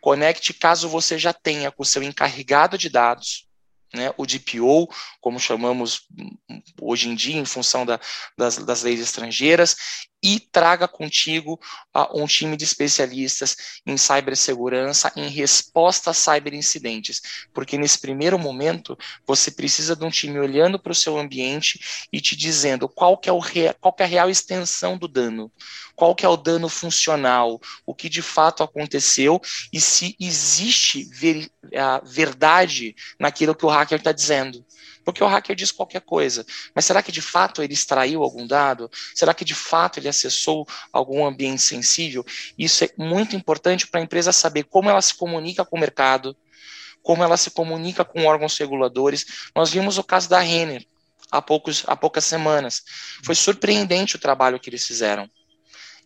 Conecte 0.00 0.52
caso 0.52 0.88
você 0.88 1.18
já 1.18 1.32
tenha 1.32 1.70
com 1.70 1.82
seu 1.82 2.02
encarregado 2.02 2.76
de 2.76 2.88
dados, 2.88 3.48
né, 3.94 4.12
o 4.16 4.26
DPO, 4.26 4.88
como 5.20 5.38
chamamos 5.38 6.06
hoje 6.80 7.08
em 7.08 7.14
dia, 7.14 7.36
em 7.36 7.44
função 7.44 7.86
da, 7.86 8.00
das, 8.36 8.58
das 8.58 8.82
leis 8.82 9.00
estrangeiras, 9.00 9.76
e 10.24 10.40
traga 10.40 10.88
contigo 10.88 11.60
uh, 11.94 12.18
um 12.18 12.26
time 12.26 12.56
de 12.56 12.64
especialistas 12.64 13.54
em 13.84 13.98
cibersegurança, 13.98 15.12
em 15.14 15.28
resposta 15.28 16.10
a 16.10 16.14
cyberincidentes, 16.14 17.20
porque 17.52 17.76
nesse 17.76 17.98
primeiro 17.98 18.38
momento 18.38 18.96
você 19.26 19.50
precisa 19.50 19.94
de 19.94 20.02
um 20.02 20.08
time 20.08 20.38
olhando 20.38 20.78
para 20.78 20.92
o 20.92 20.94
seu 20.94 21.18
ambiente 21.18 22.08
e 22.10 22.22
te 22.22 22.34
dizendo 22.34 22.88
qual 22.88 23.18
que 23.18 23.28
é, 23.28 23.32
o 23.32 23.42
qual 23.78 23.92
que 23.92 24.02
é 24.02 24.06
a 24.06 24.08
real 24.08 24.30
extensão 24.30 24.96
do 24.96 25.06
dano, 25.06 25.52
qual 25.94 26.14
que 26.14 26.24
é 26.24 26.28
o 26.28 26.38
dano 26.38 26.70
funcional, 26.70 27.60
o 27.84 27.94
que 27.94 28.08
de 28.08 28.22
fato 28.22 28.62
aconteceu 28.62 29.38
e 29.70 29.78
se 29.78 30.16
existe 30.18 31.04
ver, 31.12 31.50
a 31.76 32.00
verdade 32.02 32.96
naquilo 33.20 33.54
que 33.54 33.66
o 33.66 33.68
hacker 33.68 33.98
está 33.98 34.10
dizendo. 34.10 34.64
Porque 35.04 35.22
o 35.22 35.26
hacker 35.26 35.54
diz 35.54 35.70
qualquer 35.70 36.00
coisa. 36.00 36.44
Mas 36.74 36.84
será 36.84 37.02
que 37.02 37.12
de 37.12 37.20
fato 37.20 37.62
ele 37.62 37.74
extraiu 37.74 38.22
algum 38.22 38.46
dado? 38.46 38.90
Será 39.14 39.34
que 39.34 39.44
de 39.44 39.54
fato 39.54 39.98
ele 39.98 40.08
acessou 40.08 40.66
algum 40.92 41.24
ambiente 41.24 41.62
sensível? 41.62 42.24
Isso 42.58 42.84
é 42.84 42.90
muito 42.96 43.36
importante 43.36 43.86
para 43.86 44.00
a 44.00 44.02
empresa 44.02 44.32
saber 44.32 44.64
como 44.64 44.88
ela 44.88 45.02
se 45.02 45.14
comunica 45.14 45.64
com 45.64 45.76
o 45.76 45.80
mercado, 45.80 46.36
como 47.02 47.22
ela 47.22 47.36
se 47.36 47.50
comunica 47.50 48.04
com 48.04 48.24
órgãos 48.24 48.56
reguladores. 48.58 49.50
Nós 49.54 49.70
vimos 49.70 49.98
o 49.98 50.04
caso 50.04 50.28
da 50.28 50.40
Renner 50.40 50.86
há, 51.30 51.42
poucos, 51.42 51.84
há 51.86 51.94
poucas 51.94 52.24
semanas. 52.24 52.82
Foi 53.24 53.34
surpreendente 53.34 54.16
o 54.16 54.18
trabalho 54.18 54.58
que 54.58 54.70
eles 54.70 54.86
fizeram. 54.86 55.28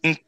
Em 0.03 0.19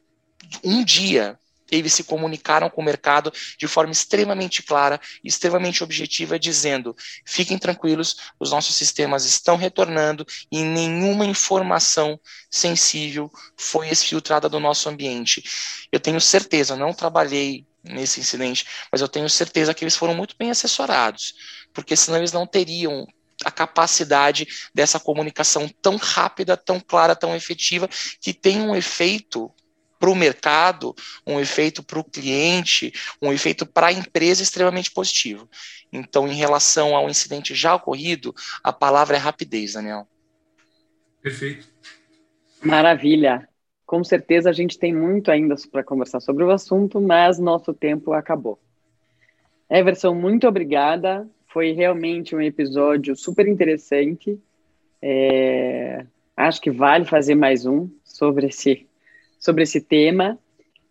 um 0.63 0.85
dia, 0.85 1.39
eles 1.71 1.95
se 1.95 2.05
comunicaram 2.05 2.69
com 2.69 2.81
o 2.81 2.85
mercado 2.85 3.33
de 3.59 3.67
forma 3.67 3.93
extremamente 3.93 4.63
clara 4.63 5.01
extremamente 5.23 5.83
objetiva, 5.83 6.39
dizendo: 6.39 6.95
fiquem 7.25 7.59
tranquilos, 7.59 8.17
os 8.39 8.51
nossos 8.51 8.75
sistemas 8.75 9.25
estão 9.25 9.57
retornando 9.57 10.27
e 10.51 10.63
nenhuma 10.63 11.25
informação 11.25 12.19
sensível 12.51 13.31
foi 13.57 13.89
exfiltrada 13.89 14.49
do 14.49 14.61
nosso 14.61 14.89
ambiente. 14.89 15.43
Eu 15.91 16.01
tenho 16.01 16.21
certeza, 16.21 16.77
não 16.77 16.93
trabalhei 16.93 17.67
nesse 17.83 18.21
incidente, 18.21 18.67
mas 18.93 19.01
eu 19.01 19.09
tenho 19.09 19.29
certeza 19.29 19.73
que 19.73 19.85
eles 19.85 19.97
foram 19.97 20.15
muito 20.15 20.35
bem 20.39 20.51
assessorados, 20.51 21.35
porque 21.73 21.97
senão 21.97 22.19
eles 22.19 22.33
não 22.33 22.47
teriam 22.47 23.07
a 23.45 23.51
capacidade 23.51 24.47
dessa 24.75 25.01
comunicação 25.01 25.69
tão 25.81 25.97
rápida, 25.97 26.57
tão 26.57 26.79
clara, 26.79 27.17
tão 27.17 27.35
efetiva, 27.35 27.89
que 28.21 28.35
tem 28.35 28.61
um 28.61 28.77
efeito 28.77 29.51
para 30.01 30.11
o 30.11 30.17
mercado, 30.17 30.97
um 31.27 31.39
efeito 31.39 31.83
para 31.83 31.99
o 31.99 32.05
cliente, 32.05 32.91
um 33.21 33.31
efeito 33.31 33.67
para 33.67 33.89
a 33.89 33.93
empresa 33.93 34.43
extremamente 34.43 34.91
positivo. 34.91 35.47
Então, 35.93 36.27
em 36.27 36.35
relação 36.35 36.97
ao 36.97 37.11
incidente 37.11 37.55
já 37.55 37.75
ocorrido, 37.75 38.35
a 38.65 38.73
palavra 38.73 39.17
é 39.17 39.21
rapidez, 39.21 39.75
Daniel. 39.75 40.09
Perfeito. 41.21 41.69
Maravilha. 42.65 43.47
Com 43.85 44.03
certeza 44.03 44.49
a 44.49 44.53
gente 44.53 44.79
tem 44.79 44.95
muito 44.95 45.31
ainda 45.31 45.55
para 45.71 45.85
conversar 45.85 46.21
sobre 46.21 46.45
o 46.45 46.51
assunto, 46.51 46.99
mas 47.01 47.39
nosso 47.39 47.75
tempo 47.75 48.15
acabou. 48.15 48.59
Everson, 49.69 50.15
muito 50.15 50.49
obrigada. 50.49 51.29
Foi 51.49 51.73
realmente 51.73 52.35
um 52.35 52.41
episódio 52.41 53.15
super 53.15 53.47
interessante. 53.47 54.41
É... 55.03 56.07
Acho 56.37 56.61
que 56.61 56.71
vale 56.71 57.05
fazer 57.05 57.35
mais 57.35 57.67
um 57.67 57.91
sobre 58.05 58.47
esse 58.47 58.89
sobre 59.41 59.63
esse 59.63 59.81
tema. 59.81 60.39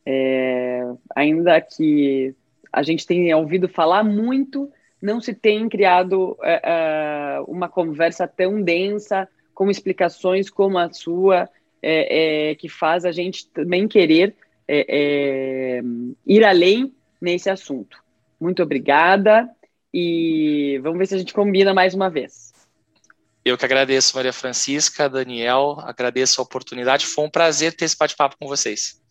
É, 0.06 0.84
ainda 1.16 1.62
que 1.62 2.36
a 2.74 2.82
gente 2.82 3.06
tenha 3.06 3.38
ouvido 3.38 3.70
falar 3.70 4.04
muito, 4.04 4.70
não 5.02 5.22
se 5.22 5.34
tem 5.34 5.70
criado 5.70 6.36
é, 6.42 6.62
é, 6.64 7.40
uma 7.48 7.70
conversa 7.70 8.28
tão 8.28 8.62
densa, 8.62 9.30
com 9.54 9.70
explicações 9.70 10.50
como 10.50 10.78
a 10.78 10.92
sua, 10.92 11.48
é, 11.82 12.50
é 12.50 12.56
que 12.56 12.68
faz 12.68 13.06
a 13.06 13.12
gente 13.12 13.48
também 13.50 13.88
querer 13.88 14.36
é, 14.68 15.82
ir 16.26 16.44
além 16.44 16.94
nesse 17.22 17.50
assunto. 17.50 17.98
Muito 18.40 18.64
obrigada 18.64 19.50
e 19.94 20.80
vamos 20.82 21.00
ver 21.00 21.08
se 21.08 21.16
a 21.16 21.18
gente 21.18 21.34
combina 21.34 21.74
mais 21.74 21.94
uma 21.94 22.10
vez. 22.10 22.49
Eu 23.43 23.58
que 23.58 23.65
agradeço, 23.65 24.15
Maria 24.15 24.34
Francisca, 24.34 25.10
Daniel, 25.10 25.78
agradeço 25.82 26.41
a 26.41 26.43
oportunidade. 26.43 27.06
Foi 27.06 27.25
um 27.25 27.30
prazer 27.30 27.73
ter 27.73 27.86
esse 27.86 27.97
bate-papo 27.97 28.38
com 28.38 28.47
vocês. 28.47 29.02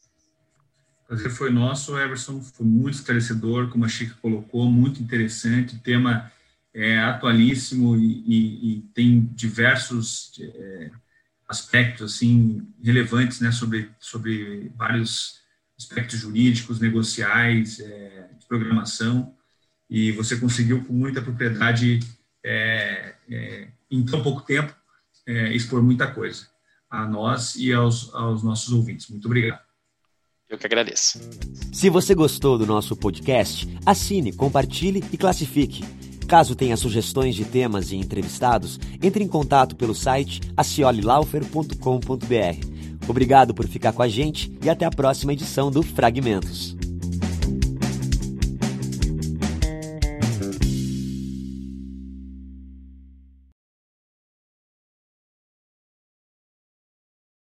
O 1.04 1.08
prazer 1.08 1.30
foi 1.30 1.50
nosso, 1.50 1.98
Everson. 1.98 2.42
Foi 2.42 2.66
muito 2.66 2.96
esclarecedor, 2.96 3.70
como 3.70 3.84
a 3.84 3.88
Chica 3.88 4.14
colocou, 4.20 4.70
muito 4.70 5.02
interessante. 5.02 5.78
Tema 5.78 6.30
é 6.74 6.98
atualíssimo 6.98 7.96
e, 7.96 8.22
e, 8.26 8.72
e 8.72 8.80
tem 8.94 9.20
diversos 9.34 10.32
é, 10.38 10.90
aspectos 11.48 12.14
assim 12.14 12.68
relevantes, 12.84 13.40
né, 13.40 13.50
sobre 13.50 13.90
sobre 13.98 14.70
vários 14.76 15.40
aspectos 15.78 16.18
jurídicos, 16.18 16.78
negociais, 16.78 17.80
é, 17.80 18.28
de 18.38 18.46
programação. 18.46 19.34
E 19.88 20.12
você 20.12 20.36
conseguiu 20.36 20.84
com 20.84 20.92
muita 20.92 21.22
propriedade 21.22 22.00
é, 22.44 23.14
é 23.30 23.68
em 23.90 24.04
tão 24.04 24.22
pouco 24.22 24.42
tempo, 24.42 24.74
é, 25.26 25.54
expor 25.54 25.82
muita 25.82 26.10
coisa 26.10 26.46
a 26.90 27.06
nós 27.06 27.54
e 27.56 27.72
aos, 27.72 28.14
aos 28.14 28.42
nossos 28.42 28.72
ouvintes. 28.72 29.08
Muito 29.08 29.26
obrigado. 29.26 29.60
Eu 30.48 30.56
que 30.56 30.64
agradeço. 30.64 31.20
Se 31.72 31.90
você 31.90 32.14
gostou 32.14 32.56
do 32.56 32.66
nosso 32.66 32.96
podcast, 32.96 33.68
assine, 33.84 34.32
compartilhe 34.32 35.04
e 35.12 35.18
classifique. 35.18 35.84
Caso 36.26 36.54
tenha 36.54 36.76
sugestões 36.76 37.34
de 37.34 37.44
temas 37.44 37.92
e 37.92 37.96
entrevistados, 37.96 38.80
entre 39.02 39.22
em 39.22 39.28
contato 39.28 39.76
pelo 39.76 39.94
site 39.94 40.40
aciolilaufer.com.br. 40.56 43.06
Obrigado 43.06 43.54
por 43.54 43.66
ficar 43.66 43.92
com 43.92 44.02
a 44.02 44.08
gente 44.08 44.56
e 44.62 44.70
até 44.70 44.86
a 44.86 44.90
próxima 44.90 45.32
edição 45.32 45.70
do 45.70 45.82
Fragmentos. 45.82 46.77